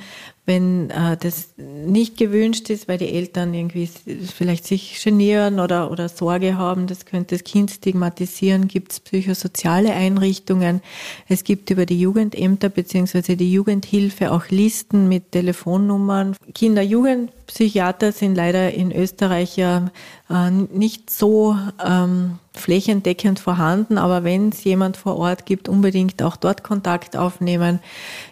wenn 0.47 0.89
äh, 0.91 1.17
das 1.17 1.49
nicht 1.57 2.15
gewünscht 2.15 2.69
ist, 2.69 2.87
weil 2.87 2.97
die 2.97 3.09
Eltern 3.09 3.53
irgendwie 3.53 3.89
vielleicht 4.33 4.65
sich 4.65 5.03
genieren 5.03 5.59
oder, 5.59 5.91
oder 5.91 6.07
Sorge 6.07 6.57
haben, 6.57 6.87
das 6.87 7.05
könnte 7.05 7.35
das 7.35 7.43
Kind 7.43 7.69
stigmatisieren, 7.69 8.69
gibt 8.69 8.93
es 8.93 9.01
psychosoziale 9.01 9.91
Einrichtungen. 9.91 10.81
Es 11.27 11.43
gibt 11.43 11.69
über 11.69 11.85
die 11.85 11.99
Jugendämter 11.99 12.69
beziehungsweise 12.69 13.35
die 13.35 13.51
Jugendhilfe 13.51 14.31
auch 14.31 14.45
Listen 14.49 15.09
mit 15.09 15.33
Telefonnummern. 15.33 16.37
Kinder-Jugendpsychiater 16.53 18.13
sind 18.13 18.35
leider 18.35 18.73
in 18.73 18.93
Österreich 18.93 19.57
ja 19.57 19.91
äh, 20.29 20.49
nicht 20.49 21.09
so 21.09 21.57
ähm, 21.85 22.39
flächendeckend 22.53 23.39
vorhanden, 23.39 23.97
aber 23.97 24.23
wenn 24.23 24.49
es 24.49 24.63
jemand 24.63 24.97
vor 24.97 25.17
Ort 25.17 25.45
gibt, 25.45 25.69
unbedingt 25.69 26.21
auch 26.23 26.35
dort 26.35 26.63
Kontakt 26.63 27.15
aufnehmen, 27.15 27.79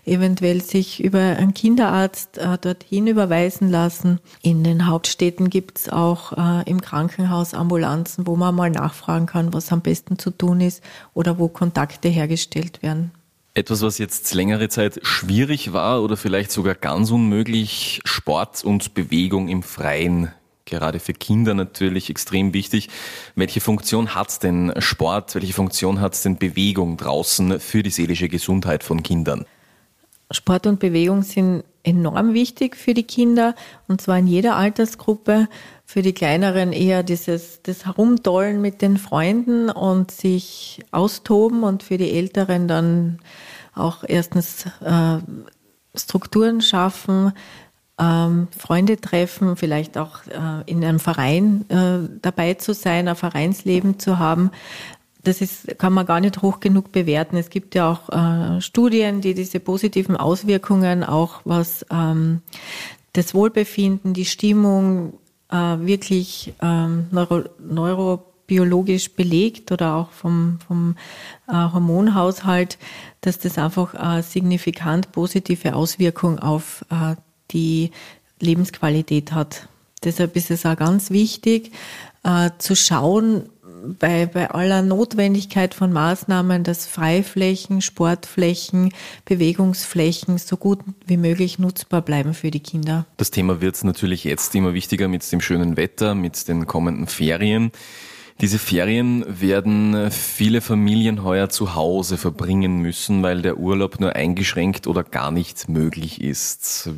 eventuell 0.06 0.62
sich 0.62 1.04
über 1.04 1.20
einen 1.20 1.54
Kinderarzt 1.54 2.05
Hausarzt 2.06 2.38
äh, 2.38 2.58
dorthin 2.58 3.08
überweisen 3.08 3.70
lassen. 3.70 4.20
In 4.42 4.64
den 4.64 4.88
Hauptstädten 4.88 5.50
gibt 5.50 5.80
es 5.80 5.90
auch 5.90 6.34
äh, 6.34 6.70
im 6.70 6.82
Krankenhaus 6.82 7.54
Ambulanzen, 7.54 8.28
wo 8.28 8.36
man 8.36 8.54
mal 8.54 8.70
nachfragen 8.70 9.26
kann, 9.26 9.54
was 9.54 9.72
am 9.72 9.82
besten 9.82 10.20
zu 10.20 10.32
tun 10.32 10.62
ist 10.62 10.84
oder 11.14 11.40
wo 11.40 11.48
Kontakte 11.48 12.10
hergestellt 12.10 12.84
werden. 12.84 13.12
Etwas, 13.54 13.82
was 13.82 13.98
jetzt 13.98 14.34
längere 14.34 14.70
Zeit 14.70 15.00
schwierig 15.04 15.72
war 15.74 16.04
oder 16.04 16.18
vielleicht 16.18 16.52
sogar 16.52 16.76
ganz 16.76 17.10
unmöglich, 17.10 18.02
Sport 18.04 18.64
und 18.64 18.94
Bewegung 18.94 19.48
im 19.48 19.64
Freien. 19.64 20.32
Gerade 20.66 21.00
für 21.00 21.14
Kinder 21.14 21.54
natürlich 21.54 22.10
extrem 22.10 22.54
wichtig. 22.54 22.90
Welche 23.36 23.62
Funktion 23.62 24.14
hat 24.14 24.44
denn 24.44 24.74
Sport, 24.80 25.36
welche 25.36 25.54
Funktion 25.54 26.02
hat 26.02 26.24
denn 26.26 26.38
Bewegung 26.38 26.98
draußen 26.98 27.60
für 27.60 27.82
die 27.82 27.92
seelische 27.92 28.30
Gesundheit 28.30 28.84
von 28.84 29.04
Kindern? 29.04 29.46
Sport 30.32 30.66
und 30.68 30.80
Bewegung 30.80 31.22
sind 31.22 31.64
enorm 31.86 32.34
wichtig 32.34 32.76
für 32.76 32.94
die 32.94 33.04
Kinder 33.04 33.56
und 33.88 34.02
zwar 34.02 34.20
in 34.20 34.28
jeder 34.28 34.56
Altersgruppe. 34.56 35.48
Für 35.88 36.02
die 36.02 36.14
Kleineren 36.14 36.74
eher 36.74 37.04
dieses 37.04 37.62
das 37.62 37.86
Herumtollen 37.86 38.60
mit 38.60 38.82
den 38.82 38.98
Freunden 38.98 39.70
und 39.70 40.10
sich 40.10 40.84
austoben 40.92 41.64
und 41.64 41.84
für 41.84 41.98
die 41.98 42.12
Älteren 42.12 42.68
dann 42.68 43.20
auch 43.76 44.04
erstens 44.08 44.66
äh, 44.82 45.20
Strukturen 45.94 46.62
schaffen, 46.62 47.34
ähm, 48.00 48.48
Freunde 48.58 49.00
treffen, 49.00 49.56
vielleicht 49.56 49.98
auch 49.98 50.26
äh, 50.28 50.70
in 50.70 50.84
einem 50.84 51.00
Verein 51.00 51.66
äh, 51.70 52.10
dabei 52.22 52.56
zu 52.56 52.74
sein, 52.74 53.08
ein 53.08 53.16
Vereinsleben 53.16 54.00
zu 54.00 54.20
haben 54.20 54.52
das 55.28 55.42
ist, 55.42 55.78
kann 55.78 55.94
man 55.94 56.06
gar 56.06 56.20
nicht 56.20 56.42
hoch 56.42 56.60
genug 56.60 56.92
bewerten. 56.92 57.38
Es 57.38 57.50
gibt 57.50 57.76
ja 57.76 57.92
auch 57.92 58.10
äh, 58.10 58.62
Studien, 58.62 59.22
die 59.22 59.34
diese 59.34 59.60
positiven 59.60 60.16
Auswirkungen 60.16 61.04
auch 61.04 61.42
was 61.44 61.86
ähm, 61.92 62.42
das 63.14 63.34
Wohlbefinden, 63.34 64.14
die 64.14 64.26
Stimmung 64.26 65.14
äh, 65.50 65.56
wirklich 65.56 66.54
ähm, 66.62 67.08
neuro, 67.12 67.44
neurobiologisch 67.60 69.14
belegt 69.14 69.72
oder 69.72 69.96
auch 69.96 70.12
vom, 70.12 70.60
vom 70.68 70.96
äh, 71.48 71.54
Hormonhaushalt, 71.54 72.78
dass 73.22 73.40
das 73.40 73.58
einfach 73.58 73.94
äh, 73.94 74.22
signifikant 74.22 75.12
positive 75.12 75.76
Auswirkungen 75.76 76.40
auf 76.40 76.86
äh, 76.90 77.16
die 77.52 77.92
Lebensqualität 78.40 79.32
hat. 79.32 79.68
Deshalb 80.04 80.36
ist 80.36 80.52
es 80.52 80.66
auch 80.66 80.78
ganz 80.78 81.10
wichtig, 81.10 81.72
äh, 82.24 82.52
zu 82.58 82.76
schauen, 82.76 83.50
bei, 84.00 84.26
bei 84.26 84.52
aller 84.52 84.82
Notwendigkeit 84.82 85.74
von 85.74 85.92
Maßnahmen, 85.92 86.64
dass 86.64 86.86
Freiflächen, 86.86 87.82
Sportflächen, 87.82 88.94
Bewegungsflächen 89.26 90.38
so 90.38 90.58
gut 90.58 90.80
wie 91.06 91.18
möglich 91.18 91.60
nutzbar 91.60 92.02
bleiben 92.02 92.34
für 92.34 92.52
die 92.52 92.60
Kinder. 92.60 93.06
Das 93.18 93.32
Thema 93.32 93.62
wird 93.62 93.84
natürlich 93.84 94.24
jetzt 94.24 94.54
immer 94.56 94.74
wichtiger 94.74 95.08
mit 95.08 95.30
dem 95.32 95.42
schönen 95.42 95.78
Wetter, 95.78 96.16
mit 96.16 96.48
den 96.48 96.66
kommenden 96.66 97.08
Ferien. 97.08 97.72
Diese 98.42 98.60
Ferien 98.60 99.24
werden 99.28 100.12
viele 100.12 100.60
Familien 100.60 101.24
heuer 101.24 101.48
zu 101.48 101.74
Hause 101.74 102.18
verbringen 102.18 102.80
müssen, 102.80 103.24
weil 103.24 103.42
der 103.42 103.58
Urlaub 103.58 104.02
nur 104.02 104.14
eingeschränkt 104.14 104.88
oder 104.88 105.06
gar 105.06 105.32
nicht 105.32 105.70
möglich 105.70 106.20
ist. 106.20 106.90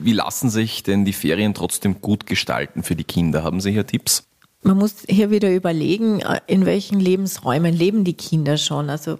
Wie 0.00 0.14
lassen 0.14 0.48
sich 0.48 0.82
denn 0.82 1.04
die 1.04 1.12
Ferien 1.12 1.52
trotzdem 1.52 2.00
gut 2.00 2.24
gestalten 2.24 2.82
für 2.82 2.96
die 2.96 3.04
Kinder? 3.04 3.44
Haben 3.44 3.60
Sie 3.60 3.72
hier 3.72 3.86
Tipps? 3.86 4.26
Man 4.66 4.78
muss 4.78 5.04
hier 5.08 5.30
wieder 5.30 5.54
überlegen, 5.54 6.24
in 6.48 6.66
welchen 6.66 6.98
Lebensräumen 6.98 7.72
leben 7.72 8.02
die 8.02 8.16
Kinder 8.16 8.58
schon. 8.58 8.90
Also 8.90 9.16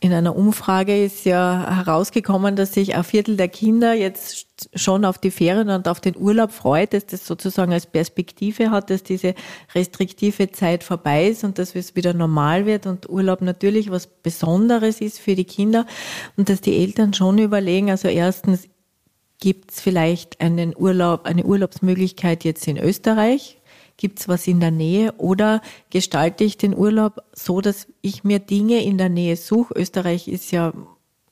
in 0.00 0.12
einer 0.12 0.34
Umfrage 0.34 1.04
ist 1.04 1.24
ja 1.24 1.76
herausgekommen, 1.76 2.56
dass 2.56 2.74
sich 2.74 2.96
ein 2.96 3.04
Viertel 3.04 3.36
der 3.36 3.46
Kinder 3.46 3.94
jetzt 3.94 4.48
schon 4.74 5.04
auf 5.04 5.18
die 5.18 5.30
Ferien 5.30 5.68
und 5.68 5.86
auf 5.86 6.00
den 6.00 6.16
Urlaub 6.16 6.50
freut, 6.50 6.94
dass 6.94 7.06
das 7.06 7.24
sozusagen 7.24 7.72
als 7.72 7.86
Perspektive 7.86 8.72
hat, 8.72 8.90
dass 8.90 9.04
diese 9.04 9.36
restriktive 9.72 10.50
Zeit 10.50 10.82
vorbei 10.82 11.28
ist 11.28 11.44
und 11.44 11.58
dass 11.58 11.76
es 11.76 11.94
wieder 11.94 12.12
normal 12.12 12.66
wird 12.66 12.86
und 12.86 13.08
Urlaub 13.08 13.40
natürlich 13.40 13.92
was 13.92 14.08
Besonderes 14.08 15.00
ist 15.00 15.20
für 15.20 15.36
die 15.36 15.44
Kinder 15.44 15.86
und 16.36 16.48
dass 16.48 16.60
die 16.60 16.76
Eltern 16.76 17.14
schon 17.14 17.38
überlegen, 17.38 17.88
also 17.88 18.08
erstens 18.08 18.66
gibt 19.38 19.70
es 19.70 19.80
vielleicht 19.80 20.40
einen 20.40 20.74
Urlaub, 20.76 21.24
eine 21.24 21.44
Urlaubsmöglichkeit 21.44 22.44
jetzt 22.44 22.66
in 22.68 22.76
Österreich, 22.76 23.59
Gibt 24.00 24.20
es 24.20 24.28
was 24.28 24.46
in 24.46 24.60
der 24.60 24.70
Nähe 24.70 25.12
oder 25.18 25.60
gestalte 25.90 26.42
ich 26.42 26.56
den 26.56 26.74
Urlaub 26.74 27.22
so, 27.34 27.60
dass 27.60 27.86
ich 28.00 28.24
mir 28.24 28.38
Dinge 28.38 28.82
in 28.82 28.96
der 28.96 29.10
Nähe 29.10 29.36
suche? 29.36 29.74
Österreich 29.76 30.26
ist 30.26 30.52
ja 30.52 30.72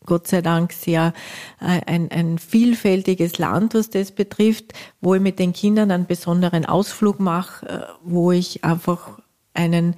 Gott 0.05 0.27
sei 0.27 0.43
Dank 0.43 0.75
sehr 0.75 1.15
äh, 1.63 1.81
ein, 1.87 2.11
ein 2.11 2.37
vielfältiges 2.37 3.39
Land, 3.39 3.73
was 3.73 3.89
das 3.89 4.13
betrifft, 4.13 4.75
wo 5.01 5.15
ich 5.15 5.23
mit 5.23 5.39
den 5.39 5.55
Kindern 5.55 5.91
einen 5.91 6.05
besonderen 6.05 6.67
Ausflug 6.67 7.21
mache, 7.21 7.67
äh, 7.67 7.81
wo 8.05 8.33
ich 8.33 8.65
einfach 8.65 9.19
einen 9.55 9.95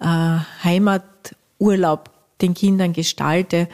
äh, 0.00 0.38
Heimaturlaub 0.64 2.10
den 2.40 2.54
Kindern 2.54 2.94
gestalte. 2.94 3.68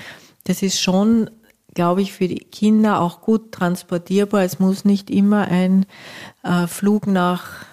Das 0.45 0.61
ist 0.61 0.79
schon, 0.79 1.31
glaube 1.73 2.03
ich, 2.03 2.13
für 2.13 2.29
die 2.29 2.41
Kinder 2.41 3.01
auch 3.01 3.23
gut 3.23 3.53
transportierbar. 3.53 4.43
Es 4.43 4.59
muss 4.59 4.85
nicht 4.85 5.09
immer 5.09 5.49
ein 5.49 5.87
äh, 6.43 6.67
Flug 6.67 7.07
nach 7.07 7.73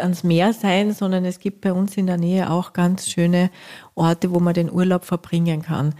ans 0.00 0.24
Meer 0.24 0.52
sein, 0.52 0.92
sondern 0.92 1.24
es 1.24 1.38
gibt 1.38 1.60
bei 1.60 1.72
uns 1.72 1.96
in 1.96 2.06
der 2.06 2.16
Nähe 2.16 2.50
auch 2.50 2.72
ganz 2.72 3.08
schöne 3.08 3.50
Orte, 3.94 4.32
wo 4.32 4.40
man 4.40 4.54
den 4.54 4.70
Urlaub 4.70 5.04
verbringen 5.04 5.62
kann. 5.62 5.94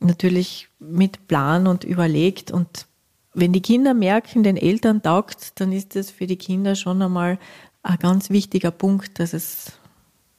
Natürlich 0.00 0.68
mit 0.78 1.28
Plan 1.28 1.66
und 1.66 1.84
überlegt. 1.84 2.50
Und 2.50 2.86
wenn 3.34 3.52
die 3.52 3.62
Kinder 3.62 3.94
merken, 3.94 4.42
den 4.42 4.56
Eltern 4.56 5.02
taugt, 5.02 5.60
dann 5.60 5.72
ist 5.72 5.96
das 5.96 6.10
für 6.10 6.26
die 6.26 6.36
Kinder 6.36 6.74
schon 6.74 7.00
einmal 7.02 7.38
ein 7.82 7.98
ganz 7.98 8.30
wichtiger 8.30 8.70
Punkt, 8.70 9.18
dass 9.18 9.32
es 9.32 9.72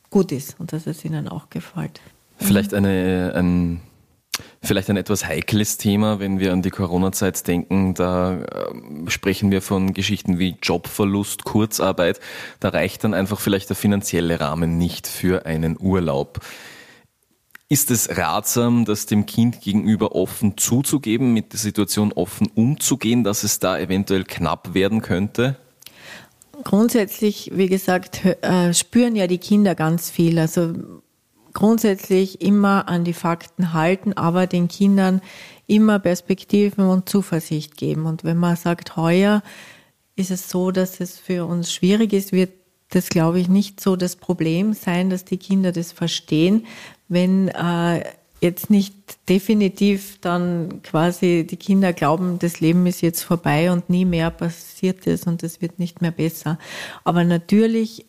gut 0.10 0.32
ist 0.32 0.60
und 0.60 0.74
dass 0.74 0.88
es 0.88 1.04
ihnen 1.04 1.28
auch 1.28 1.50
gefällt. 1.50 2.02
Vielleicht 2.38 2.74
eine, 2.74 3.34
ein 3.36 3.82
Vielleicht 4.62 4.90
ein 4.90 4.98
etwas 4.98 5.26
heikles 5.26 5.78
Thema, 5.78 6.20
wenn 6.20 6.40
wir 6.40 6.54
an 6.54 6.62
die 6.62 6.70
Corona-Zeit 6.70 7.46
denken. 7.48 7.94
Da 7.94 8.40
äh, 8.40 9.10
sprechen 9.10 9.52
wir 9.52 9.62
von 9.62 9.94
Geschichten 9.94 10.40
wie 10.40 10.56
Jobverlust, 10.62 11.44
Kurzarbeit. 11.44 12.20
Da 12.60 12.70
reicht 12.70 13.04
dann 13.04 13.14
einfach 13.14 13.40
vielleicht 13.40 13.70
der 13.70 13.76
finanzielle 13.76 14.40
Rahmen 14.40 14.78
nicht 14.78 15.08
für 15.08 15.46
einen 15.46 15.78
Urlaub. 15.80 16.40
Ist 17.70 17.92
es 17.92 18.18
ratsam, 18.18 18.86
das 18.86 19.06
dem 19.06 19.26
Kind 19.26 19.62
gegenüber 19.62 20.16
offen 20.16 20.58
zuzugeben, 20.58 21.34
mit 21.34 21.54
der 21.54 21.60
Situation 21.60 22.14
offen 22.14 22.48
umzugehen, 22.54 23.24
dass 23.24 23.44
es 23.44 23.60
da 23.60 23.78
eventuell 23.78 24.24
knapp 24.24 24.74
werden 24.74 25.02
könnte? 25.02 25.58
Grundsätzlich, 26.64 27.52
wie 27.54 27.68
gesagt, 27.68 28.26
äh, 28.42 28.74
spüren 28.74 29.16
ja 29.16 29.28
die 29.28 29.40
Kinder 29.40 29.76
ganz 29.76 30.10
viel. 30.10 30.40
Also 30.40 30.74
grundsätzlich 31.54 32.42
immer 32.42 32.88
an 32.88 33.04
die 33.04 33.14
Fakten 33.14 33.74
halten, 33.74 34.14
aber 34.14 34.48
den 34.48 34.68
Kindern 34.68 35.22
immer 35.68 36.00
Perspektiven 36.00 36.86
und 36.86 37.08
Zuversicht 37.08 37.78
geben. 37.78 38.06
Und 38.06 38.24
wenn 38.24 38.38
man 38.38 38.56
sagt, 38.56 38.98
heuer 38.98 39.44
ist 40.16 40.32
es 40.32 40.50
so, 40.50 40.72
dass 40.72 41.00
es 41.00 41.18
für 41.18 41.46
uns 41.46 41.74
schwierig 41.74 42.14
ist, 42.14 42.32
wird 42.32 42.52
das, 42.90 43.10
glaube 43.10 43.40
ich, 43.40 43.50
nicht 43.50 43.82
so 43.82 43.96
das 43.96 44.16
Problem 44.16 44.74
sein, 44.74 45.10
dass 45.10 45.26
die 45.26 45.38
Kinder 45.38 45.72
das 45.72 45.92
verstehen, 45.92 46.66
wenn 47.08 47.48
äh, 47.48 48.04
jetzt 48.44 48.70
nicht 48.70 48.94
definitiv 49.30 50.20
dann 50.20 50.82
quasi 50.84 51.48
die 51.50 51.58
Kinder 51.58 51.94
glauben, 51.94 52.40
das 52.40 52.60
Leben 52.60 52.86
ist 52.86 53.02
jetzt 53.02 53.24
vorbei 53.24 53.72
und 53.72 53.90
nie 53.90 54.06
mehr 54.06 54.30
passiert 54.30 55.08
es 55.08 55.26
und 55.26 55.44
es 55.44 55.62
wird 55.62 55.80
nicht 55.80 56.02
mehr 56.02 56.12
besser. 56.12 56.60
Aber 57.04 57.24
natürlich 57.24 58.06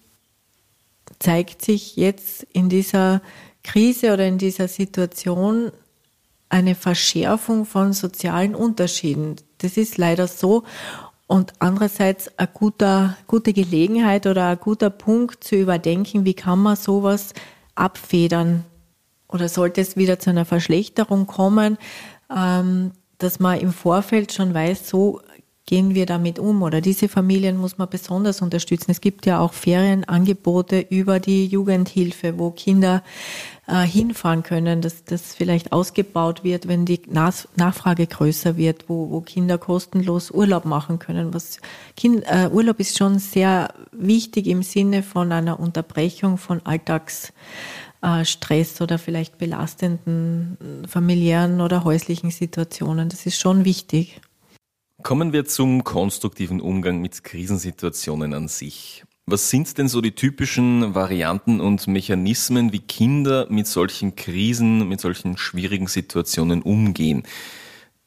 zeigt 1.25 1.63
sich 1.65 1.97
jetzt 1.97 2.47
in 2.53 2.69
dieser 2.69 3.23
Krise 3.63 4.13
oder 4.13 4.27
in 4.27 4.37
dieser 4.37 4.69
Situation 4.69 5.73
eine 6.51 6.75
Verschärfung 6.75 7.65
von 7.65 7.95
sozialen 7.95 8.55
Unterschieden. 8.55 9.37
Das 9.59 9.79
ist 9.79 9.97
leider 9.97 10.29
so. 10.29 10.65
Und 11.27 11.55
andererseits 11.61 12.39
eine 12.39 12.49
guter, 12.53 13.17
gute 13.27 13.55
Gelegenheit 13.55 14.27
oder 14.27 14.49
ein 14.49 14.59
guter 14.59 14.91
Punkt 14.91 15.43
zu 15.43 15.57
überdenken, 15.57 16.27
wie 16.27 16.35
kann 16.35 16.59
man 16.59 16.77
sowas 16.77 17.33
abfedern? 17.75 18.65
Oder 19.27 19.49
sollte 19.49 19.81
es 19.81 19.97
wieder 19.97 20.19
zu 20.19 20.29
einer 20.29 20.45
Verschlechterung 20.45 21.27
kommen, 21.27 21.79
ähm, 22.35 22.93
dass 23.17 23.41
man 23.41 23.59
im 23.59 23.73
Vorfeld 23.73 24.35
schon 24.35 24.53
weiß, 24.53 24.91
so 24.91 25.23
gehen 25.67 25.95
wir 25.95 26.07
damit 26.07 26.39
um? 26.39 26.63
Oder 26.63 26.81
diese 26.81 27.09
Familien 27.09 27.57
muss 27.57 27.79
man 27.79 27.89
besonders 27.89 28.43
unterstützen. 28.43 28.91
Es 28.91 29.01
gibt 29.01 29.25
ja 29.27 29.41
auch 29.41 29.55
Ferienangebote 29.55 30.81
über 30.91 31.21
die 31.21 31.47
Jugendhilfe, 31.47 32.39
wo 32.39 32.51
Kinder 32.51 33.03
äh, 33.67 33.83
hinfahren 33.87 34.43
können, 34.43 34.83
dass 34.83 35.05
das 35.05 35.35
vielleicht 35.35 35.73
ausgebaut 35.73 36.45
wird, 36.45 36.69
wenn 36.69 36.85
die 36.85 37.01
Nas 37.09 37.49
Nachfrage 37.57 38.07
größer 38.07 38.59
wird, 38.59 38.91
wo, 38.91 39.11
wo 39.11 39.23
Kinder 39.23 39.57
kostenlos 39.57 40.31
Urlaub 40.31 40.67
machen 40.67 40.99
können. 40.99 41.33
Was 41.33 41.61
kind, 41.97 42.25
äh, 42.27 42.51
Urlaub 42.53 42.79
ist 42.79 42.99
schon 42.99 43.19
sehr 43.19 43.73
wichtig 43.91 44.49
im 44.49 44.63
Sinne 44.63 45.03
von 45.03 45.33
einer 45.33 45.59
Unterbrechung 45.59 46.37
von 46.37 46.61
Alltagsstress 46.65 47.33
oder 48.83 48.99
vielleicht 48.99 49.39
belastenden 49.39 50.59
familiären 50.87 51.63
oder 51.63 51.85
häuslichen 51.85 52.31
Situationen. 52.31 53.09
Das 53.09 53.25
ist 53.25 53.41
schon 53.41 53.65
wichtig. 53.65 54.21
Kommen 55.05 55.35
wir 55.35 55.45
zum 55.45 55.85
konstruktiven 55.85 56.63
Umgang 56.63 57.03
mit 57.03 57.25
Krisensituationen 57.25 58.33
an 58.33 58.49
sich. 58.49 59.05
Was 59.27 59.51
sind 59.51 59.77
denn 59.77 59.87
so 59.87 60.01
die 60.01 60.13
typischen 60.13 60.95
Varianten 60.95 61.61
und 61.61 61.87
Mechanismen, 61.87 62.73
wie 62.73 62.79
Kinder 62.79 63.47
mit 63.51 63.67
solchen 63.67 64.17
Krisen, 64.17 64.89
mit 64.89 65.03
solchen 65.03 65.37
schwierigen 65.37 65.89
Situationen 65.89 66.63
umgehen? 66.63 67.25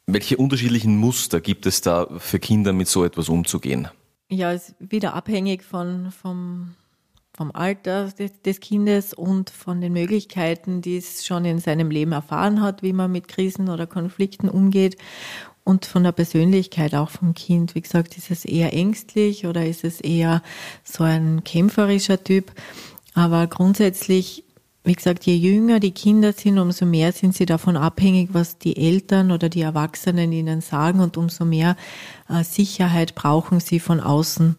Welche 0.08 0.38
unterschiedlichen 0.38 0.98
Muster 0.98 1.40
gibt 1.40 1.68
es 1.68 1.82
da 1.82 2.08
für 2.18 2.40
Kinder, 2.40 2.74
mit 2.74 2.88
so 2.88 3.06
etwas 3.06 3.30
umzugehen? 3.30 3.90
Ja, 4.30 4.52
es 4.52 4.70
ist 4.70 4.76
wieder 4.80 5.14
abhängig 5.14 5.62
von, 5.62 6.10
vom, 6.10 6.74
vom 7.32 7.52
Alter 7.52 8.06
des, 8.06 8.42
des 8.42 8.60
Kindes 8.60 9.14
und 9.14 9.52
von 9.52 9.82
den 9.82 9.94
Möglichkeiten, 9.94 10.82
die 10.82 10.98
es 10.98 11.28
schon 11.28 11.46
in 11.46 11.60
seinem 11.60 11.92
Leben 11.92 12.14
erfahren 12.14 12.64
hat, 12.64 12.82
wie 12.82 12.94
man 12.94 13.12
mit 13.12 13.28
Krisen 13.28 13.70
oder 13.70 13.86
Konflikten 13.86 14.50
umgeht 14.50 14.98
und 15.68 15.86
von 15.86 16.04
der 16.04 16.14
Persönlichkeit 16.14 16.96
auch 16.96 17.10
vom 17.10 17.34
Kind. 17.34 17.76
Wie 17.76 17.82
gesagt, 17.82 18.18
ist 18.18 18.32
es 18.32 18.46
eher 18.46 18.74
ängstlich 18.74 19.46
oder 19.46 19.66
ist 19.66 19.84
es 19.84 20.00
eher 20.00 20.42
so 20.86 21.04
ein 21.04 21.44
kämpferischer 21.44 22.24
Typ? 22.24 22.54
Aber 23.14 23.48
grundsätzlich, 23.48 24.46
wie 24.86 24.94
gesagt, 24.94 25.26
je 25.26 25.36
jünger 25.36 25.82
die 25.82 25.92
Kinder 25.92 26.32
sind, 26.32 26.58
umso 26.58 26.86
mehr 26.86 27.12
sind 27.12 27.36
sie 27.36 27.46
davon 27.46 27.76
abhängig, 27.76 28.30
was 28.32 28.58
die 28.58 28.78
Eltern 28.78 29.30
oder 29.30 29.50
die 29.50 29.60
Erwachsenen 29.60 30.32
ihnen 30.32 30.62
sagen 30.62 31.02
und 31.02 31.18
umso 31.18 31.44
mehr 31.44 31.76
äh, 32.30 32.46
Sicherheit 32.46 33.14
brauchen 33.14 33.60
sie 33.60 33.82
von 33.82 34.00
außen. 34.00 34.56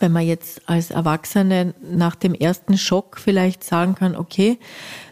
Wenn 0.00 0.10
man 0.10 0.26
jetzt 0.26 0.68
als 0.68 0.90
Erwachsene 0.90 1.72
nach 1.88 2.16
dem 2.16 2.34
ersten 2.34 2.78
Schock 2.78 3.16
vielleicht 3.16 3.62
sagen 3.62 3.94
kann, 3.94 4.16
okay, 4.16 4.58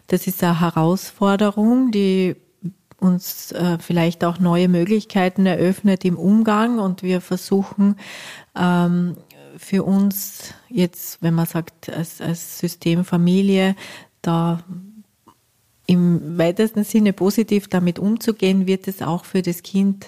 das 0.09 0.27
ist 0.27 0.43
eine 0.43 0.59
Herausforderung, 0.59 1.93
die 1.93 2.35
uns 3.03 3.53
äh, 3.53 3.79
vielleicht 3.79 4.25
auch 4.25 4.39
neue 4.39 4.69
Möglichkeiten 4.69 5.45
eröffnet 5.45 6.05
im 6.05 6.17
Umgang 6.17 6.79
und 6.79 7.03
wir 7.03 7.21
versuchen 7.21 7.97
ähm, 8.57 9.17
für 9.57 9.83
uns 9.83 10.55
jetzt, 10.69 11.21
wenn 11.21 11.35
man 11.35 11.47
sagt, 11.47 11.91
als, 11.91 12.21
als 12.21 12.59
System 12.59 13.05
da 14.23 14.63
im 15.87 16.39
weitesten 16.39 16.85
Sinne 16.85 17.13
positiv 17.13 17.69
damit 17.69 17.99
umzugehen, 17.99 18.67
wird 18.67 18.87
es 18.87 19.03
auch 19.03 19.25
für 19.25 19.43
das 19.43 19.63
Kind 19.63 20.07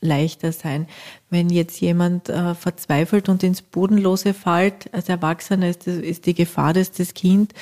leichter 0.00 0.52
sein. 0.52 0.86
Wenn 1.28 1.50
jetzt 1.50 1.80
jemand 1.80 2.30
äh, 2.30 2.54
verzweifelt 2.54 3.28
und 3.28 3.42
ins 3.42 3.60
Bodenlose 3.60 4.32
fällt, 4.32 4.92
als 4.94 5.10
Erwachsener 5.10 5.68
ist, 5.68 5.86
ist 5.86 6.24
die 6.24 6.34
Gefahr, 6.34 6.72
dass 6.72 6.90
das 6.90 7.12
Kind 7.12 7.52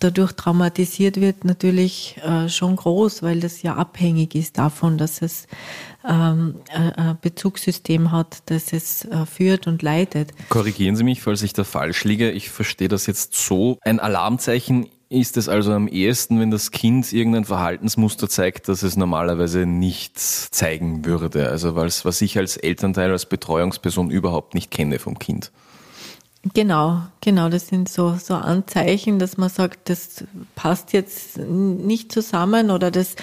dadurch 0.00 0.32
traumatisiert 0.32 1.20
wird, 1.20 1.44
natürlich 1.44 2.16
äh, 2.24 2.48
schon 2.48 2.76
groß, 2.76 3.22
weil 3.22 3.40
das 3.40 3.62
ja 3.62 3.76
abhängig 3.76 4.34
ist 4.34 4.58
davon, 4.58 4.98
dass 4.98 5.22
es 5.22 5.46
ähm, 6.08 6.56
ein 6.72 7.18
Bezugssystem 7.20 8.10
hat, 8.10 8.42
das 8.46 8.72
es 8.72 9.04
äh, 9.04 9.26
führt 9.26 9.66
und 9.66 9.82
leitet. 9.82 10.32
Korrigieren 10.48 10.96
Sie 10.96 11.04
mich, 11.04 11.22
falls 11.22 11.42
ich 11.42 11.52
da 11.52 11.64
falsch 11.64 12.04
liege. 12.04 12.30
Ich 12.30 12.50
verstehe 12.50 12.88
das 12.88 13.06
jetzt 13.06 13.34
so. 13.34 13.78
Ein 13.82 14.00
Alarmzeichen 14.00 14.86
ist 15.10 15.36
es 15.36 15.48
also 15.48 15.72
am 15.72 15.88
ehesten, 15.88 16.38
wenn 16.38 16.52
das 16.52 16.70
Kind 16.70 17.12
irgendein 17.12 17.44
Verhaltensmuster 17.44 18.28
zeigt, 18.28 18.68
das 18.68 18.84
es 18.84 18.96
normalerweise 18.96 19.66
nicht 19.66 20.18
zeigen 20.18 21.04
würde. 21.04 21.48
Also 21.48 21.74
was 21.74 22.22
ich 22.22 22.38
als 22.38 22.56
Elternteil, 22.56 23.10
als 23.10 23.26
Betreuungsperson 23.26 24.10
überhaupt 24.10 24.54
nicht 24.54 24.70
kenne 24.70 25.00
vom 25.00 25.18
Kind. 25.18 25.50
Genau, 26.54 27.02
genau. 27.20 27.48
Das 27.48 27.68
sind 27.68 27.88
so, 27.88 28.14
so 28.14 28.34
Anzeichen, 28.34 29.18
dass 29.18 29.36
man 29.36 29.50
sagt, 29.50 29.90
das 29.90 30.24
passt 30.54 30.92
jetzt 30.92 31.36
nicht 31.38 32.12
zusammen 32.12 32.70
oder 32.70 32.90
das 32.90 33.16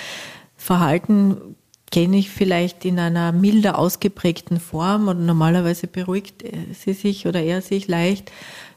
Verhalten 0.55 1.55
kenne 1.89 2.17
ich 2.17 2.29
vielleicht 2.29 2.85
in 2.85 2.99
einer 2.99 3.31
milder 3.31 3.77
ausgeprägten 3.79 4.59
Form 4.59 5.07
und 5.07 5.25
normalerweise 5.25 5.87
beruhigt 5.87 6.43
sie 6.73 6.93
sich 6.93 7.25
oder 7.27 7.41
er 7.41 7.61
sich 7.61 7.87
leicht. 7.87 8.31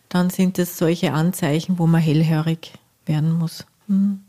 Dann 0.08 0.30
sind 0.30 0.58
es 0.58 0.78
solche 0.78 1.12
Anzeichen, 1.12 1.78
wo 1.78 1.86
man 1.86 2.00
hellhörig 2.00 2.72
werden 3.06 3.32
muss. 3.32 3.66
Hm. 3.88 4.20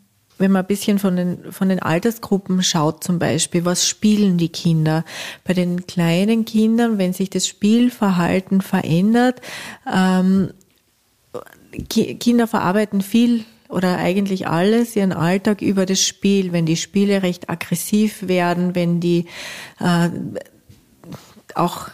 Wenn 0.41 0.51
man 0.51 0.63
ein 0.63 0.67
bisschen 0.67 0.99
von 0.99 1.15
den, 1.15 1.51
von 1.51 1.69
den 1.69 1.79
Altersgruppen 1.79 2.63
schaut, 2.63 3.03
zum 3.03 3.19
Beispiel, 3.19 3.63
was 3.63 3.87
spielen 3.87 4.37
die 4.37 4.49
Kinder? 4.49 5.05
Bei 5.43 5.53
den 5.53 5.87
kleinen 5.87 6.45
Kindern, 6.45 6.97
wenn 6.97 7.13
sich 7.13 7.29
das 7.29 7.47
Spielverhalten 7.47 8.61
verändert, 8.61 9.41
ähm, 9.91 10.51
Kinder 11.87 12.47
verarbeiten 12.47 13.01
viel 13.01 13.45
oder 13.69 13.97
eigentlich 13.97 14.47
alles 14.47 14.95
ihren 14.95 15.13
Alltag 15.13 15.61
über 15.61 15.85
das 15.85 16.01
Spiel. 16.01 16.51
Wenn 16.51 16.65
die 16.65 16.75
Spiele 16.75 17.23
recht 17.23 17.49
aggressiv 17.49 18.27
werden, 18.27 18.75
wenn 18.75 18.99
die 18.99 19.27
äh, 19.79 20.09
auch 21.55 21.89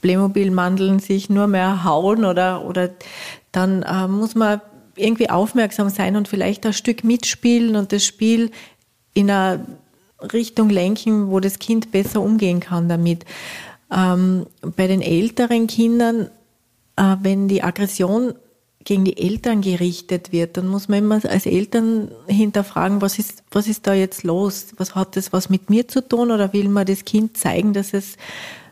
Playmobil-Mandeln 0.00 0.98
sich 0.98 1.28
nur 1.28 1.46
mehr 1.46 1.84
hauen 1.84 2.24
oder, 2.24 2.64
oder 2.64 2.90
dann 3.52 3.82
äh, 3.82 4.08
muss 4.08 4.34
man 4.34 4.60
irgendwie 4.98 5.30
aufmerksam 5.30 5.88
sein 5.88 6.16
und 6.16 6.28
vielleicht 6.28 6.66
ein 6.66 6.72
Stück 6.72 7.04
mitspielen 7.04 7.76
und 7.76 7.92
das 7.92 8.04
Spiel 8.04 8.50
in 9.14 9.30
eine 9.30 9.64
Richtung 10.32 10.68
lenken, 10.70 11.30
wo 11.30 11.40
das 11.40 11.58
Kind 11.58 11.90
besser 11.90 12.20
umgehen 12.20 12.60
kann 12.60 12.88
damit. 12.88 13.24
Ähm, 13.94 14.46
bei 14.76 14.86
den 14.86 15.00
älteren 15.00 15.66
Kindern, 15.66 16.28
äh, 16.96 17.16
wenn 17.22 17.48
die 17.48 17.62
Aggression 17.62 18.34
gegen 18.84 19.04
die 19.04 19.18
Eltern 19.18 19.60
gerichtet 19.60 20.32
wird, 20.32 20.56
dann 20.56 20.68
muss 20.68 20.88
man 20.88 21.00
immer 21.00 21.20
als 21.24 21.46
Eltern 21.46 22.10
hinterfragen, 22.26 23.02
was 23.02 23.18
ist, 23.18 23.42
was 23.50 23.68
ist 23.68 23.86
da 23.86 23.94
jetzt 23.94 24.22
los? 24.22 24.68
Was 24.76 24.94
hat 24.94 25.16
das 25.16 25.32
was 25.32 25.50
mit 25.50 25.68
mir 25.68 25.88
zu 25.88 26.06
tun 26.06 26.30
oder 26.30 26.52
will 26.52 26.68
man 26.68 26.86
das 26.86 27.04
Kind 27.04 27.36
zeigen, 27.36 27.72
dass 27.72 27.92
es 27.92 28.16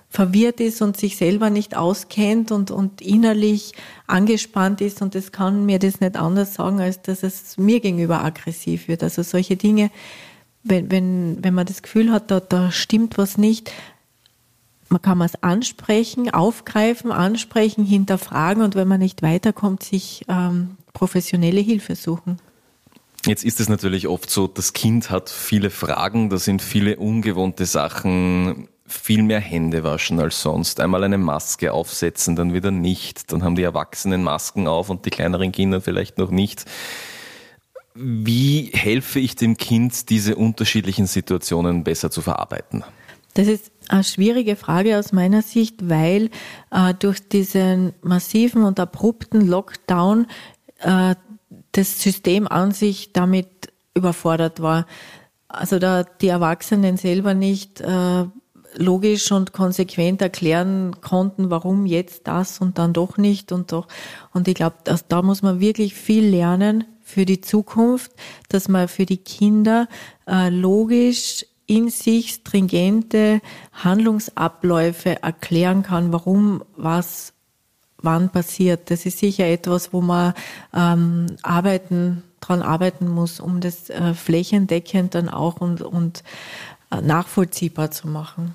verwirrt 0.09 0.61
ist 0.61 0.83
und 0.83 0.97
sich 0.97 1.17
selber 1.17 1.51
nicht 1.51 1.77
auskennt 1.77 2.51
und, 2.51 2.71
und 2.71 3.01
innerlich 3.01 3.73
angespannt 4.07 4.81
ist 4.81 5.03
und 5.03 5.15
es 5.15 5.33
kann 5.33 5.67
mir 5.67 5.79
das 5.79 6.01
nicht 6.01 6.17
anders 6.17 6.55
sagen, 6.55 6.81
als 6.81 7.03
dass 7.03 7.23
es 7.23 7.59
mir 7.59 7.81
gegenüber 7.81 8.25
aggressiv 8.25 8.89
wird. 8.89 9.03
Also 9.03 9.23
solche 9.23 9.57
Dinge, 9.57 9.91
wenn, 10.63 10.91
wenn, 10.91 11.39
wenn 11.43 11.55
man 11.55 11.67
das 11.67 11.83
Gefühl 11.83 12.13
hat, 12.13 12.31
da, 12.31 12.41
da 12.41 12.71
stimmt 12.71 13.19
was 13.19 13.37
nicht, 13.37 13.73
man 14.89 15.03
kann 15.03 15.21
es 15.21 15.43
ansprechen, 15.43 16.31
aufgreifen, 16.31 17.11
ansprechen, 17.11 17.85
hinterfragen 17.85 18.63
und 18.63 18.77
wenn 18.77 18.87
man 18.87 19.01
nicht 19.01 19.23
weiterkommt, 19.23 19.83
sich 19.83 20.25
ähm, 20.29 20.77
professionelle 20.93 21.61
Hilfe 21.61 21.97
suchen. 21.97 22.39
Jetzt 23.27 23.45
ist 23.45 23.59
es 23.59 23.69
natürlich 23.69 24.07
oft 24.07 24.31
so, 24.31 24.47
das 24.47 24.73
Kind 24.73 25.11
hat 25.11 25.29
viele 25.31 25.71
Fragen, 25.71 26.31
da 26.31 26.39
sind 26.39 26.63
viele 26.63 26.97
ungewohnte 26.97 27.67
Sachen 27.67 28.69
viel 28.87 29.23
mehr 29.23 29.41
Hände 29.41 29.85
waschen 29.85 30.21
als 30.21 30.41
sonst. 30.41 30.81
Einmal 30.81 31.05
eine 31.05 31.19
Maske 31.19 31.73
aufsetzen, 31.73 32.37
dann 32.37 32.53
wieder 32.53 32.71
nicht. 32.71 33.33
Dann 33.33 33.43
haben 33.43 33.57
die 33.57 33.63
Erwachsenen 33.63 34.23
Masken 34.23 34.69
auf 34.69 34.91
und 34.91 35.05
die 35.05 35.11
kleineren 35.11 35.53
Kinder 35.53 35.81
vielleicht 35.81 36.19
noch 36.19 36.31
nicht. 36.31 36.65
Wie 37.95 38.71
helfe 38.75 39.21
ich 39.21 39.37
dem 39.37 39.57
Kind, 39.57 40.11
diese 40.11 40.37
unterschiedlichen 40.37 41.07
Situationen 41.07 41.83
besser 41.83 42.11
zu 42.11 42.21
verarbeiten? 42.21 42.85
Das 43.35 43.49
ist 43.49 43.71
eine 43.89 44.05
schwierige 44.05 44.57
Frage 44.57 44.99
aus 44.99 45.13
meiner 45.13 45.43
Sicht, 45.43 45.89
weil 45.89 46.31
äh, 46.71 46.95
durch 46.99 47.29
diesen 47.29 47.93
massiven 48.03 48.65
und 48.65 48.81
abrupten 48.81 49.47
Lockdown 49.47 50.27
äh, 50.81 51.15
das 51.73 52.01
System 52.01 52.49
an 52.49 52.73
sich 52.73 53.13
damit 53.13 53.49
überfordert 53.95 54.61
war. 54.61 54.87
Also 55.49 55.79
da 55.79 56.05
die 56.05 56.29
Erwachsenen 56.29 56.97
selber 56.97 57.35
nicht 57.35 57.81
äh, 57.81 58.25
logisch 58.77 59.33
und 59.33 59.53
konsequent 59.53 60.23
erklären 60.23 61.01
konnten, 61.01 61.51
warum 61.51 61.87
jetzt 61.87 62.27
das 62.27 62.61
und 62.61 62.79
dann 62.79 62.93
doch 62.93 63.17
nicht 63.17 63.53
und 63.53 63.73
doch. 63.73 63.89
Und 64.33 64.49
ich 64.49 64.55
glaube, 64.55 64.77
da 65.09 65.23
muss 65.23 65.43
man 65.43 65.61
wirklich 65.61 65.95
viel 65.95 66.27
lernen 66.27 66.85
für 67.03 67.25
die 67.25 67.41
Zukunft, 67.41 68.13
dass 68.49 68.69
man 68.69 68.89
für 68.89 69.07
die 69.07 69.19
Kinder 69.19 69.89
äh, 70.27 70.51
logisch 70.51 71.47
in 71.67 71.91
sich 71.91 72.35
stringente 72.35 73.41
Handlungsabläufe 73.73 75.23
erklären 75.23 75.83
kann, 75.83 76.13
warum 76.13 76.63
was 76.77 77.33
wann 77.99 78.31
passiert. 78.31 78.91
Das 78.91 79.07
ist 79.07 79.19
sicher 79.19 79.47
etwas, 79.47 79.93
wo 79.93 80.01
man 80.01 80.35
ähm, 80.75 81.27
arbeiten 81.43 82.23
dran 82.41 82.63
arbeiten 82.63 83.09
muss, 83.09 83.41
um 83.41 83.61
das 83.61 83.91
äh, 83.91 84.15
flächendeckend 84.15 85.15
dann 85.15 85.29
auch 85.29 85.61
und, 85.61 85.83
und 85.83 86.23
äh, 86.91 87.01
nachvollziehbar 87.01 87.91
zu 87.91 88.09
machen. 88.09 88.55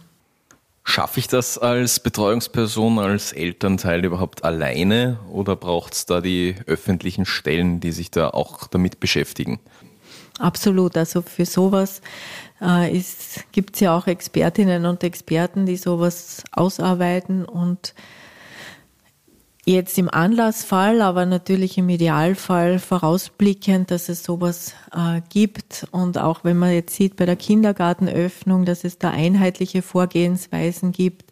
Schaffe 0.91 1.21
ich 1.21 1.29
das 1.29 1.57
als 1.57 2.01
Betreuungsperson, 2.01 2.99
als 2.99 3.31
Elternteil 3.31 4.03
überhaupt 4.03 4.43
alleine 4.43 5.19
oder 5.31 5.55
braucht 5.55 5.93
es 5.93 6.05
da 6.05 6.19
die 6.19 6.55
öffentlichen 6.67 7.25
Stellen, 7.25 7.79
die 7.79 7.93
sich 7.93 8.11
da 8.11 8.31
auch 8.31 8.67
damit 8.67 8.99
beschäftigen? 8.99 9.61
Absolut. 10.37 10.97
Also 10.97 11.21
für 11.21 11.45
sowas 11.45 12.01
äh, 12.59 13.01
gibt 13.53 13.75
es 13.75 13.79
ja 13.79 13.97
auch 13.97 14.05
Expertinnen 14.05 14.85
und 14.85 15.05
Experten, 15.05 15.65
die 15.65 15.77
sowas 15.77 16.43
ausarbeiten 16.51 17.45
und 17.45 17.93
Jetzt 19.63 19.99
im 19.99 20.09
Anlassfall, 20.09 21.03
aber 21.03 21.27
natürlich 21.27 21.77
im 21.77 21.87
Idealfall 21.87 22.79
vorausblickend, 22.79 23.91
dass 23.91 24.09
es 24.09 24.23
sowas 24.23 24.73
äh, 24.91 25.21
gibt. 25.29 25.85
Und 25.91 26.17
auch 26.17 26.43
wenn 26.43 26.57
man 26.57 26.73
jetzt 26.73 26.95
sieht 26.95 27.15
bei 27.15 27.27
der 27.27 27.35
Kindergartenöffnung, 27.35 28.65
dass 28.65 28.83
es 28.83 28.97
da 28.97 29.11
einheitliche 29.11 29.83
Vorgehensweisen 29.83 30.91
gibt, 30.91 31.25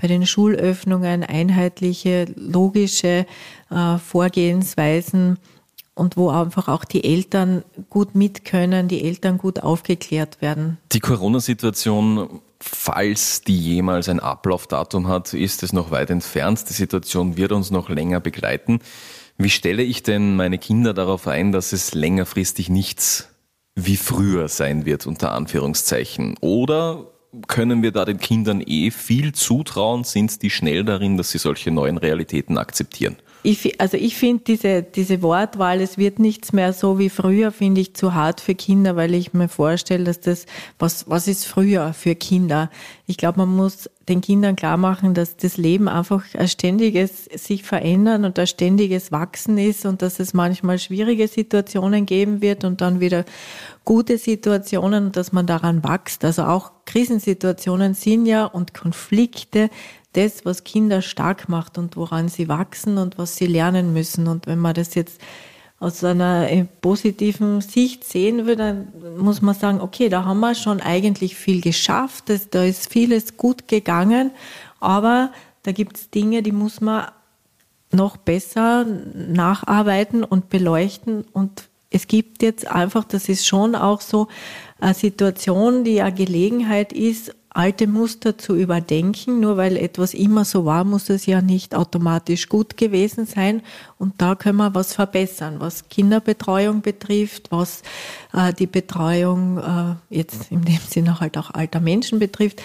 bei 0.00 0.06
den 0.06 0.26
Schulöffnungen 0.26 1.24
einheitliche, 1.24 2.26
logische 2.36 3.26
äh, 3.70 3.98
Vorgehensweisen 3.98 5.38
und 5.94 6.16
wo 6.16 6.30
einfach 6.30 6.68
auch 6.68 6.84
die 6.84 7.02
Eltern 7.02 7.64
gut 7.90 8.14
mit 8.14 8.44
können, 8.44 8.86
die 8.86 9.02
Eltern 9.02 9.38
gut 9.38 9.60
aufgeklärt 9.60 10.40
werden. 10.40 10.78
Die 10.92 11.00
Corona-Situation 11.00 12.40
Falls 12.64 13.40
die 13.40 13.58
jemals 13.58 14.08
ein 14.08 14.20
Ablaufdatum 14.20 15.08
hat, 15.08 15.34
ist 15.34 15.64
es 15.64 15.72
noch 15.72 15.90
weit 15.90 16.10
entfernt. 16.10 16.68
Die 16.68 16.72
Situation 16.72 17.36
wird 17.36 17.50
uns 17.50 17.72
noch 17.72 17.88
länger 17.88 18.20
begleiten. 18.20 18.78
Wie 19.36 19.50
stelle 19.50 19.82
ich 19.82 20.04
denn 20.04 20.36
meine 20.36 20.58
Kinder 20.58 20.94
darauf 20.94 21.26
ein, 21.26 21.50
dass 21.50 21.72
es 21.72 21.92
längerfristig 21.92 22.68
nichts 22.68 23.28
wie 23.74 23.96
früher 23.96 24.46
sein 24.46 24.84
wird, 24.84 25.08
unter 25.08 25.32
Anführungszeichen? 25.32 26.36
Oder 26.40 27.08
können 27.48 27.82
wir 27.82 27.90
da 27.90 28.04
den 28.04 28.18
Kindern 28.18 28.62
eh 28.64 28.92
viel 28.92 29.32
zutrauen? 29.32 30.04
Sind 30.04 30.40
die 30.42 30.50
schnell 30.50 30.84
darin, 30.84 31.16
dass 31.16 31.30
sie 31.30 31.38
solche 31.38 31.72
neuen 31.72 31.98
Realitäten 31.98 32.58
akzeptieren? 32.58 33.16
Ich, 33.44 33.80
also 33.80 33.96
ich 33.96 34.16
finde 34.16 34.44
diese, 34.44 34.82
diese 34.82 35.20
Wortwahl, 35.20 35.80
es 35.80 35.98
wird 35.98 36.20
nichts 36.20 36.52
mehr 36.52 36.72
so 36.72 37.00
wie 37.00 37.10
früher, 37.10 37.50
finde 37.50 37.80
ich 37.80 37.94
zu 37.94 38.14
hart 38.14 38.40
für 38.40 38.54
Kinder, 38.54 38.94
weil 38.94 39.14
ich 39.14 39.32
mir 39.32 39.48
vorstelle, 39.48 40.04
dass 40.04 40.20
das, 40.20 40.46
was, 40.78 41.10
was 41.10 41.26
ist 41.26 41.46
früher 41.46 41.92
für 41.92 42.14
Kinder? 42.14 42.70
Ich 43.06 43.16
glaube, 43.16 43.40
man 43.40 43.48
muss 43.48 43.90
den 44.08 44.20
Kindern 44.20 44.56
klar 44.56 44.76
machen, 44.76 45.14
dass 45.14 45.36
das 45.36 45.56
Leben 45.56 45.88
einfach 45.88 46.24
ein 46.34 46.48
ständiges 46.48 47.26
sich 47.26 47.62
verändern 47.62 48.24
und 48.24 48.38
ein 48.38 48.46
ständiges 48.46 49.12
Wachsen 49.12 49.58
ist 49.58 49.86
und 49.86 50.02
dass 50.02 50.18
es 50.18 50.34
manchmal 50.34 50.78
schwierige 50.78 51.28
Situationen 51.28 52.06
geben 52.06 52.42
wird 52.42 52.64
und 52.64 52.80
dann 52.80 53.00
wieder 53.00 53.24
gute 53.84 54.18
Situationen 54.18 55.06
und 55.06 55.16
dass 55.16 55.32
man 55.32 55.46
daran 55.46 55.84
wächst. 55.84 56.24
Also 56.24 56.44
auch 56.44 56.72
Krisensituationen 56.84 57.94
sind 57.94 58.26
ja 58.26 58.44
und 58.44 58.74
Konflikte 58.74 59.70
das, 60.14 60.44
was 60.44 60.64
Kinder 60.64 61.00
stark 61.00 61.48
macht 61.48 61.78
und 61.78 61.96
woran 61.96 62.28
sie 62.28 62.48
wachsen 62.48 62.98
und 62.98 63.18
was 63.18 63.36
sie 63.36 63.46
lernen 63.46 63.92
müssen. 63.92 64.26
Und 64.28 64.46
wenn 64.46 64.58
man 64.58 64.74
das 64.74 64.94
jetzt 64.94 65.20
aus 65.82 66.04
einer 66.04 66.48
äh, 66.48 66.64
positiven 66.80 67.60
Sicht 67.60 68.04
sehen 68.04 68.46
würde, 68.46 68.56
dann 68.94 69.18
muss 69.18 69.42
man 69.42 69.56
sagen, 69.56 69.80
okay, 69.80 70.08
da 70.08 70.24
haben 70.24 70.38
wir 70.38 70.54
schon 70.54 70.80
eigentlich 70.80 71.34
viel 71.34 71.60
geschafft, 71.60 72.26
da 72.52 72.62
ist 72.62 72.88
vieles 72.88 73.36
gut 73.36 73.66
gegangen, 73.66 74.30
aber 74.78 75.32
da 75.64 75.72
gibt 75.72 75.96
es 75.96 76.10
Dinge, 76.10 76.44
die 76.44 76.52
muss 76.52 76.80
man 76.80 77.06
noch 77.90 78.16
besser 78.16 78.84
nacharbeiten 78.84 80.22
und 80.22 80.50
beleuchten 80.50 81.24
und 81.32 81.68
es 81.90 82.06
gibt 82.06 82.42
jetzt 82.42 82.66
einfach, 82.68 83.04
das 83.04 83.28
ist 83.28 83.46
schon 83.46 83.74
auch 83.74 84.00
so 84.00 84.28
eine 84.80 84.94
Situation, 84.94 85.82
die 85.82 86.00
eine 86.00 86.14
Gelegenheit 86.14 86.92
ist, 86.92 87.34
alte 87.54 87.86
Muster 87.86 88.38
zu 88.38 88.54
überdenken. 88.54 89.40
Nur 89.40 89.56
weil 89.56 89.76
etwas 89.76 90.14
immer 90.14 90.44
so 90.44 90.64
war, 90.64 90.84
muss 90.84 91.10
es 91.10 91.26
ja 91.26 91.42
nicht 91.42 91.74
automatisch 91.74 92.48
gut 92.48 92.76
gewesen 92.76 93.26
sein. 93.26 93.62
Und 93.98 94.14
da 94.18 94.34
können 94.34 94.58
wir 94.58 94.74
was 94.74 94.94
verbessern, 94.94 95.56
was 95.58 95.88
Kinderbetreuung 95.88 96.82
betrifft, 96.82 97.50
was 97.50 97.82
äh, 98.32 98.52
die 98.52 98.66
Betreuung 98.66 99.58
äh, 99.58 99.94
jetzt 100.14 100.50
in 100.50 100.62
dem 100.62 100.80
Sinne 100.88 101.20
halt 101.20 101.38
auch 101.38 101.50
alter 101.50 101.80
Menschen 101.80 102.18
betrifft 102.18 102.62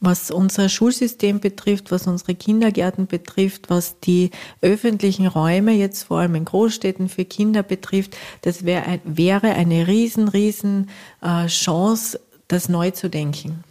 was 0.00 0.30
unser 0.30 0.68
Schulsystem 0.68 1.40
betrifft, 1.40 1.90
was 1.90 2.06
unsere 2.06 2.34
Kindergärten 2.34 3.06
betrifft, 3.06 3.70
was 3.70 3.98
die 4.00 4.30
öffentlichen 4.60 5.26
Räume 5.26 5.72
jetzt 5.72 6.04
vor 6.04 6.18
allem 6.18 6.34
in 6.34 6.44
Großstädten 6.44 7.08
für 7.08 7.24
Kinder 7.24 7.62
betrifft, 7.62 8.16
das 8.42 8.64
wär, 8.64 9.00
wäre 9.04 9.54
eine 9.54 9.86
riesen, 9.86 10.28
riesen 10.28 10.90
äh, 11.22 11.46
Chance, 11.46 12.20
das 12.48 12.68
neu 12.68 12.90
zu 12.90 13.08
denken. 13.08 13.64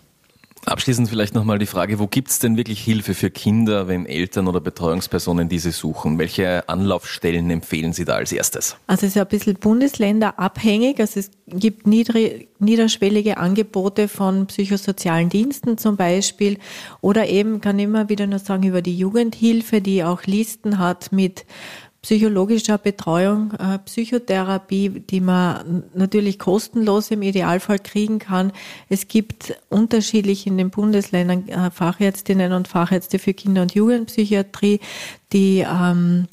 Abschließend 0.66 1.10
vielleicht 1.10 1.36
nochmal 1.36 1.60
die 1.60 1.68
Frage, 1.68 2.00
wo 2.00 2.08
gibt 2.08 2.30
es 2.30 2.40
denn 2.40 2.58
wirklich 2.58 2.82
Hilfe 2.82 3.14
für 3.14 3.30
Kinder, 3.30 3.88
wenn 3.88 4.06
Eltern 4.06 4.48
oder 4.48 4.60
Betreuungspersonen 4.60 5.48
diese 5.48 5.72
suchen? 5.72 6.18
Welche 6.18 6.68
Anlaufstellen 6.68 7.50
empfehlen 7.52 7.94
Sie 7.94 8.04
da 8.04 8.16
als 8.16 8.32
erstes? 8.32 8.76
Also 8.88 9.06
es 9.06 9.16
ist 9.16 9.22
ein 9.22 9.28
bisschen 9.28 9.56
bundesländerabhängig. 9.56 11.00
Also 11.00 11.20
es 11.20 11.30
gibt 11.48 11.86
niederschwellige 11.86 13.38
Angebote 13.38 14.08
von 14.08 14.48
psychosozialen 14.48 15.30
Diensten 15.30 15.78
zum 15.78 15.98
Beispiel 15.98 16.58
oder 17.00 17.28
eben, 17.28 17.62
kann 17.62 17.78
immer 17.78 18.10
wieder 18.10 18.26
nur 18.26 18.40
sagen, 18.40 18.64
über 18.64 18.82
die 18.82 18.98
Jugendhilfe, 18.98 19.82
die 19.82 20.04
auch 20.04 20.24
Listen 20.24 20.80
hat 20.80 21.12
mit 21.12 21.46
psychologischer 22.06 22.78
Betreuung, 22.78 23.54
äh, 23.54 23.80
Psychotherapie, 23.80 24.90
die 24.90 25.22
man 25.22 25.86
natürlich 25.96 26.38
kostenlos 26.38 27.10
im 27.10 27.24
Idealfall 27.24 27.80
kriegen 27.80 28.20
kann. 28.20 28.52
Es 28.90 29.08
gibt 29.08 29.56
unterschiedlich 29.70 30.46
in 30.46 30.56
den 30.60 30.70
Bundesländern 30.70 31.50
äh, 31.50 31.72
Fachärztinnen 31.72 32.54
und 32.54 32.68
Fachärzte 32.68 33.18
für 33.18 33.34
Kinder- 33.34 33.64
und 33.64 33.74
Jugendpsychiatrie, 33.74 34.82
die 35.34 35.66
ähm, 35.68 36.28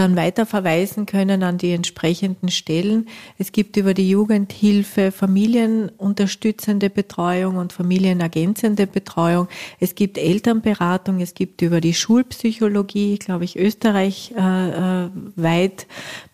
dann 0.00 0.16
weiter 0.16 0.46
verweisen 0.46 1.04
können 1.04 1.42
an 1.42 1.58
die 1.58 1.72
entsprechenden 1.72 2.48
Stellen. 2.48 3.06
Es 3.38 3.52
gibt 3.52 3.76
über 3.76 3.92
die 3.92 4.08
Jugendhilfe 4.08 5.12
familienunterstützende 5.12 6.88
Betreuung 6.88 7.56
und 7.56 7.74
familienergänzende 7.74 8.86
Betreuung. 8.86 9.48
Es 9.78 9.94
gibt 9.94 10.16
Elternberatung. 10.16 11.20
Es 11.20 11.34
gibt 11.34 11.60
über 11.60 11.82
die 11.82 11.92
Schulpsychologie, 11.92 13.18
glaube 13.18 13.44
ich, 13.44 13.56
österreichweit 13.56 15.36
äh, 15.36 15.66
äh 15.66 15.70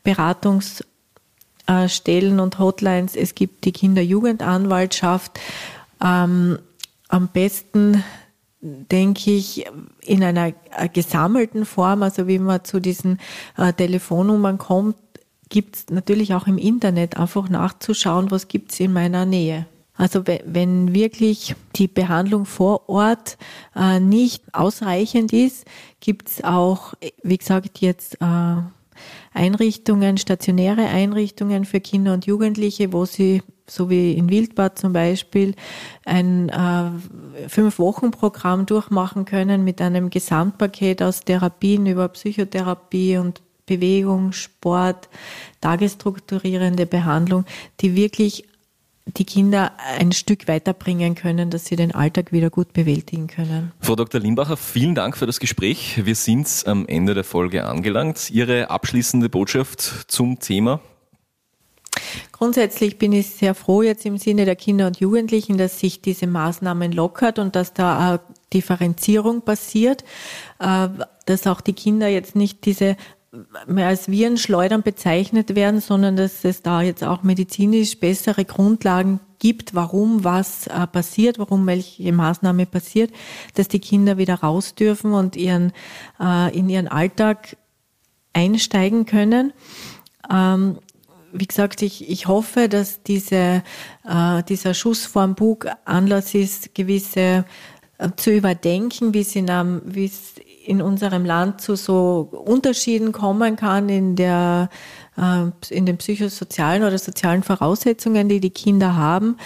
Beratungsstellen 0.04 2.38
und 2.38 2.60
Hotlines. 2.60 3.16
Es 3.16 3.34
gibt 3.34 3.64
die 3.64 3.72
Kinder-Jugendanwaltschaft. 3.72 5.40
Ähm, 6.00 6.60
am 7.08 7.28
besten 7.28 8.04
denke 8.60 9.30
ich, 9.30 9.66
in 10.00 10.24
einer 10.24 10.52
äh, 10.76 10.88
gesammelten 10.92 11.64
Form, 11.66 12.02
also 12.02 12.26
wie 12.26 12.38
man 12.38 12.64
zu 12.64 12.80
diesen 12.80 13.18
äh, 13.56 13.72
Telefonnummern 13.72 14.58
kommt, 14.58 14.96
gibt 15.48 15.76
es 15.76 15.86
natürlich 15.90 16.34
auch 16.34 16.46
im 16.46 16.58
Internet 16.58 17.16
einfach 17.16 17.48
nachzuschauen, 17.48 18.30
was 18.30 18.48
gibt 18.48 18.72
es 18.72 18.80
in 18.80 18.92
meiner 18.92 19.26
Nähe. 19.26 19.66
Also 19.98 20.24
wenn 20.26 20.92
wirklich 20.92 21.54
die 21.76 21.88
Behandlung 21.88 22.44
vor 22.44 22.88
Ort 22.88 23.38
äh, 23.74 23.98
nicht 23.98 24.42
ausreichend 24.52 25.32
ist, 25.32 25.64
gibt 26.00 26.28
es 26.28 26.44
auch, 26.44 26.94
wie 27.22 27.38
gesagt, 27.38 27.78
jetzt 27.78 28.20
äh, 28.20 28.56
Einrichtungen, 29.32 30.18
stationäre 30.18 30.86
Einrichtungen 30.86 31.64
für 31.64 31.80
Kinder 31.80 32.12
und 32.12 32.26
Jugendliche, 32.26 32.92
wo 32.92 33.06
sie 33.06 33.42
so 33.68 33.90
wie 33.90 34.12
in 34.12 34.30
Wildbad 34.30 34.78
zum 34.78 34.92
Beispiel, 34.92 35.54
ein 36.04 36.48
äh, 36.48 37.48
Fünf-Wochen-Programm 37.48 38.66
durchmachen 38.66 39.24
können 39.24 39.64
mit 39.64 39.80
einem 39.80 40.10
Gesamtpaket 40.10 41.02
aus 41.02 41.20
Therapien 41.20 41.86
über 41.86 42.08
Psychotherapie 42.08 43.18
und 43.18 43.42
Bewegung, 43.66 44.32
Sport, 44.32 45.08
tagesstrukturierende 45.60 46.86
Behandlung, 46.86 47.44
die 47.80 47.96
wirklich 47.96 48.44
die 49.06 49.24
Kinder 49.24 49.72
ein 49.98 50.12
Stück 50.12 50.48
weiterbringen 50.48 51.14
können, 51.14 51.50
dass 51.50 51.66
sie 51.66 51.76
den 51.76 51.94
Alltag 51.94 52.32
wieder 52.32 52.50
gut 52.50 52.72
bewältigen 52.72 53.28
können. 53.28 53.72
Frau 53.80 53.94
Dr. 53.94 54.20
Limbacher, 54.20 54.56
vielen 54.56 54.94
Dank 54.94 55.16
für 55.16 55.26
das 55.26 55.38
Gespräch. 55.38 56.04
Wir 56.04 56.16
sind 56.16 56.64
am 56.66 56.86
Ende 56.86 57.14
der 57.14 57.24
Folge 57.24 57.64
angelangt. 57.64 58.30
Ihre 58.30 58.70
abschließende 58.70 59.28
Botschaft 59.28 59.80
zum 60.08 60.40
Thema? 60.40 60.80
Grundsätzlich 62.32 62.98
bin 62.98 63.12
ich 63.12 63.30
sehr 63.30 63.54
froh 63.54 63.82
jetzt 63.82 64.04
im 64.04 64.18
Sinne 64.18 64.44
der 64.44 64.56
Kinder 64.56 64.86
und 64.86 65.00
Jugendlichen, 65.00 65.58
dass 65.58 65.80
sich 65.80 66.02
diese 66.02 66.26
Maßnahmen 66.26 66.92
lockert 66.92 67.38
und 67.38 67.56
dass 67.56 67.72
da 67.72 67.98
eine 67.98 68.20
Differenzierung 68.52 69.42
passiert, 69.42 70.04
äh, 70.58 70.88
dass 71.26 71.46
auch 71.46 71.60
die 71.60 71.72
Kinder 71.72 72.08
jetzt 72.08 72.36
nicht 72.36 72.64
diese 72.64 72.96
mehr 73.66 73.88
als 73.88 74.08
Virenschleudern 74.08 74.82
bezeichnet 74.82 75.54
werden, 75.54 75.80
sondern 75.80 76.16
dass 76.16 76.44
es 76.44 76.62
da 76.62 76.82
jetzt 76.82 77.04
auch 77.04 77.22
medizinisch 77.22 77.98
bessere 77.98 78.44
Grundlagen 78.44 79.20
gibt, 79.38 79.74
warum 79.74 80.24
was 80.24 80.66
äh, 80.66 80.86
passiert, 80.86 81.38
warum 81.38 81.66
welche 81.66 82.12
Maßnahme 82.12 82.66
passiert, 82.66 83.10
dass 83.54 83.68
die 83.68 83.80
Kinder 83.80 84.16
wieder 84.16 84.36
raus 84.36 84.74
dürfen 84.74 85.12
und 85.12 85.36
ihren, 85.36 85.72
äh, 86.20 86.56
in 86.56 86.68
ihren 86.68 86.88
Alltag 86.88 87.56
einsteigen 88.32 89.06
können. 89.06 89.52
Ähm, 90.30 90.78
wie 91.38 91.46
gesagt, 91.46 91.82
ich, 91.82 92.08
ich 92.08 92.26
hoffe, 92.26 92.68
dass 92.68 93.02
diese, 93.02 93.62
äh, 94.04 94.42
dieser 94.48 94.74
Schuss 94.74 95.06
vorm 95.06 95.34
Bug 95.34 95.66
Anlass 95.84 96.34
ist, 96.34 96.74
gewisse 96.74 97.44
äh, 97.98 98.10
zu 98.16 98.30
überdenken, 98.30 99.14
wie 99.14 99.20
es 99.20 100.34
in, 100.66 100.82
unserem 100.82 101.24
Land 101.24 101.60
zu 101.60 101.76
so 101.76 102.28
Unterschieden 102.44 103.12
kommen 103.12 103.56
kann 103.56 103.88
in 103.88 104.16
der 104.16 104.68
äh, 105.16 105.74
in 105.74 105.86
den 105.86 105.96
psychosozialen 105.96 106.82
oder 106.82 106.98
sozialen 106.98 107.42
Voraussetzungen, 107.42 108.28
die 108.28 108.40
die 108.40 108.50
Kinder 108.50 108.96
haben. 108.96 109.36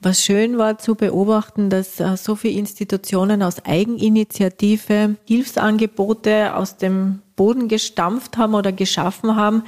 Was 0.00 0.22
schön 0.22 0.58
war 0.58 0.78
zu 0.78 0.94
beobachten, 0.94 1.70
dass 1.70 1.98
äh, 1.98 2.16
so 2.16 2.36
viele 2.36 2.58
Institutionen 2.58 3.42
aus 3.42 3.64
Eigeninitiative 3.64 5.16
Hilfsangebote 5.24 6.54
aus 6.54 6.76
dem 6.76 7.20
Boden 7.34 7.66
gestampft 7.66 8.36
haben 8.36 8.54
oder 8.54 8.70
geschaffen 8.70 9.34
haben 9.34 9.64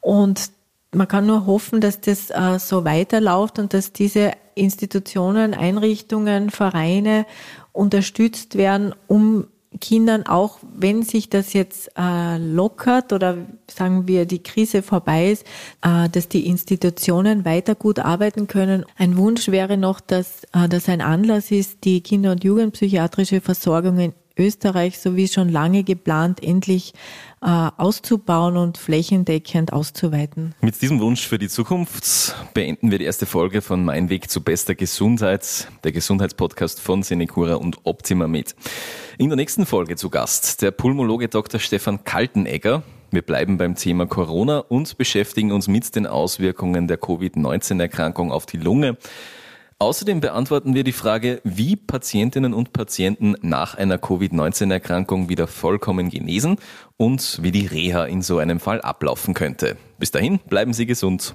und 0.00 0.50
man 0.94 1.08
kann 1.08 1.26
nur 1.26 1.46
hoffen, 1.46 1.80
dass 1.80 2.00
das 2.00 2.30
äh, 2.30 2.58
so 2.58 2.84
weiterläuft 2.84 3.58
und 3.58 3.74
dass 3.74 3.92
diese 3.92 4.32
Institutionen, 4.54 5.54
Einrichtungen, 5.54 6.50
Vereine 6.50 7.26
unterstützt 7.72 8.56
werden, 8.56 8.94
um 9.06 9.46
Kindern 9.80 10.26
auch, 10.26 10.58
wenn 10.76 11.02
sich 11.02 11.30
das 11.30 11.54
jetzt 11.54 11.90
äh, 11.96 12.36
lockert 12.36 13.14
oder 13.14 13.38
sagen 13.70 14.06
wir 14.06 14.26
die 14.26 14.42
Krise 14.42 14.82
vorbei 14.82 15.32
ist, 15.32 15.46
äh, 15.80 16.10
dass 16.10 16.28
die 16.28 16.46
Institutionen 16.46 17.46
weiter 17.46 17.74
gut 17.74 17.98
arbeiten 17.98 18.46
können. 18.46 18.84
Ein 18.98 19.16
Wunsch 19.16 19.48
wäre 19.48 19.78
noch, 19.78 20.00
dass 20.00 20.42
das 20.68 20.90
ein 20.90 21.00
Anlass 21.00 21.50
ist, 21.50 21.84
die 21.84 22.02
Kinder- 22.02 22.32
und 22.32 22.44
Jugendpsychiatrische 22.44 23.40
Versorgung 23.40 23.98
in 23.98 24.12
Österreich, 24.38 24.98
so 24.98 25.16
wie 25.16 25.28
schon 25.28 25.48
lange 25.48 25.84
geplant, 25.84 26.42
endlich 26.42 26.92
äh, 27.42 27.46
auszubauen 27.46 28.56
und 28.56 28.78
flächendeckend 28.78 29.72
auszuweiten. 29.72 30.54
Mit 30.60 30.80
diesem 30.80 31.00
Wunsch 31.00 31.26
für 31.26 31.38
die 31.38 31.48
Zukunft 31.48 32.34
beenden 32.54 32.90
wir 32.90 32.98
die 32.98 33.04
erste 33.04 33.26
Folge 33.26 33.62
von 33.62 33.84
Mein 33.84 34.08
Weg 34.08 34.30
zu 34.30 34.42
bester 34.42 34.74
Gesundheit, 34.74 35.68
der 35.84 35.92
Gesundheitspodcast 35.92 36.80
von 36.80 37.02
Senecura 37.02 37.56
und 37.56 37.78
Optima 37.84 38.28
Med. 38.28 38.54
In 39.18 39.28
der 39.28 39.36
nächsten 39.36 39.66
Folge 39.66 39.96
zu 39.96 40.10
Gast 40.10 40.62
der 40.62 40.70
Pulmologe 40.70 41.28
Dr. 41.28 41.60
Stefan 41.60 42.04
Kaltenegger. 42.04 42.82
Wir 43.10 43.22
bleiben 43.22 43.58
beim 43.58 43.74
Thema 43.74 44.06
Corona 44.06 44.60
und 44.60 44.96
beschäftigen 44.96 45.52
uns 45.52 45.68
mit 45.68 45.94
den 45.94 46.06
Auswirkungen 46.06 46.88
der 46.88 46.96
Covid-19-Erkrankung 46.96 48.32
auf 48.32 48.46
die 48.46 48.56
Lunge. 48.56 48.96
Außerdem 49.82 50.20
beantworten 50.20 50.76
wir 50.76 50.84
die 50.84 50.92
Frage, 50.92 51.40
wie 51.42 51.74
Patientinnen 51.74 52.54
und 52.54 52.72
Patienten 52.72 53.34
nach 53.42 53.74
einer 53.74 53.98
Covid-19-Erkrankung 53.98 55.28
wieder 55.28 55.48
vollkommen 55.48 56.08
genesen 56.08 56.58
und 56.98 57.40
wie 57.42 57.50
die 57.50 57.66
Reha 57.66 58.04
in 58.04 58.22
so 58.22 58.38
einem 58.38 58.60
Fall 58.60 58.80
ablaufen 58.80 59.34
könnte. 59.34 59.76
Bis 59.98 60.12
dahin, 60.12 60.38
bleiben 60.38 60.72
Sie 60.72 60.86
gesund. 60.86 61.34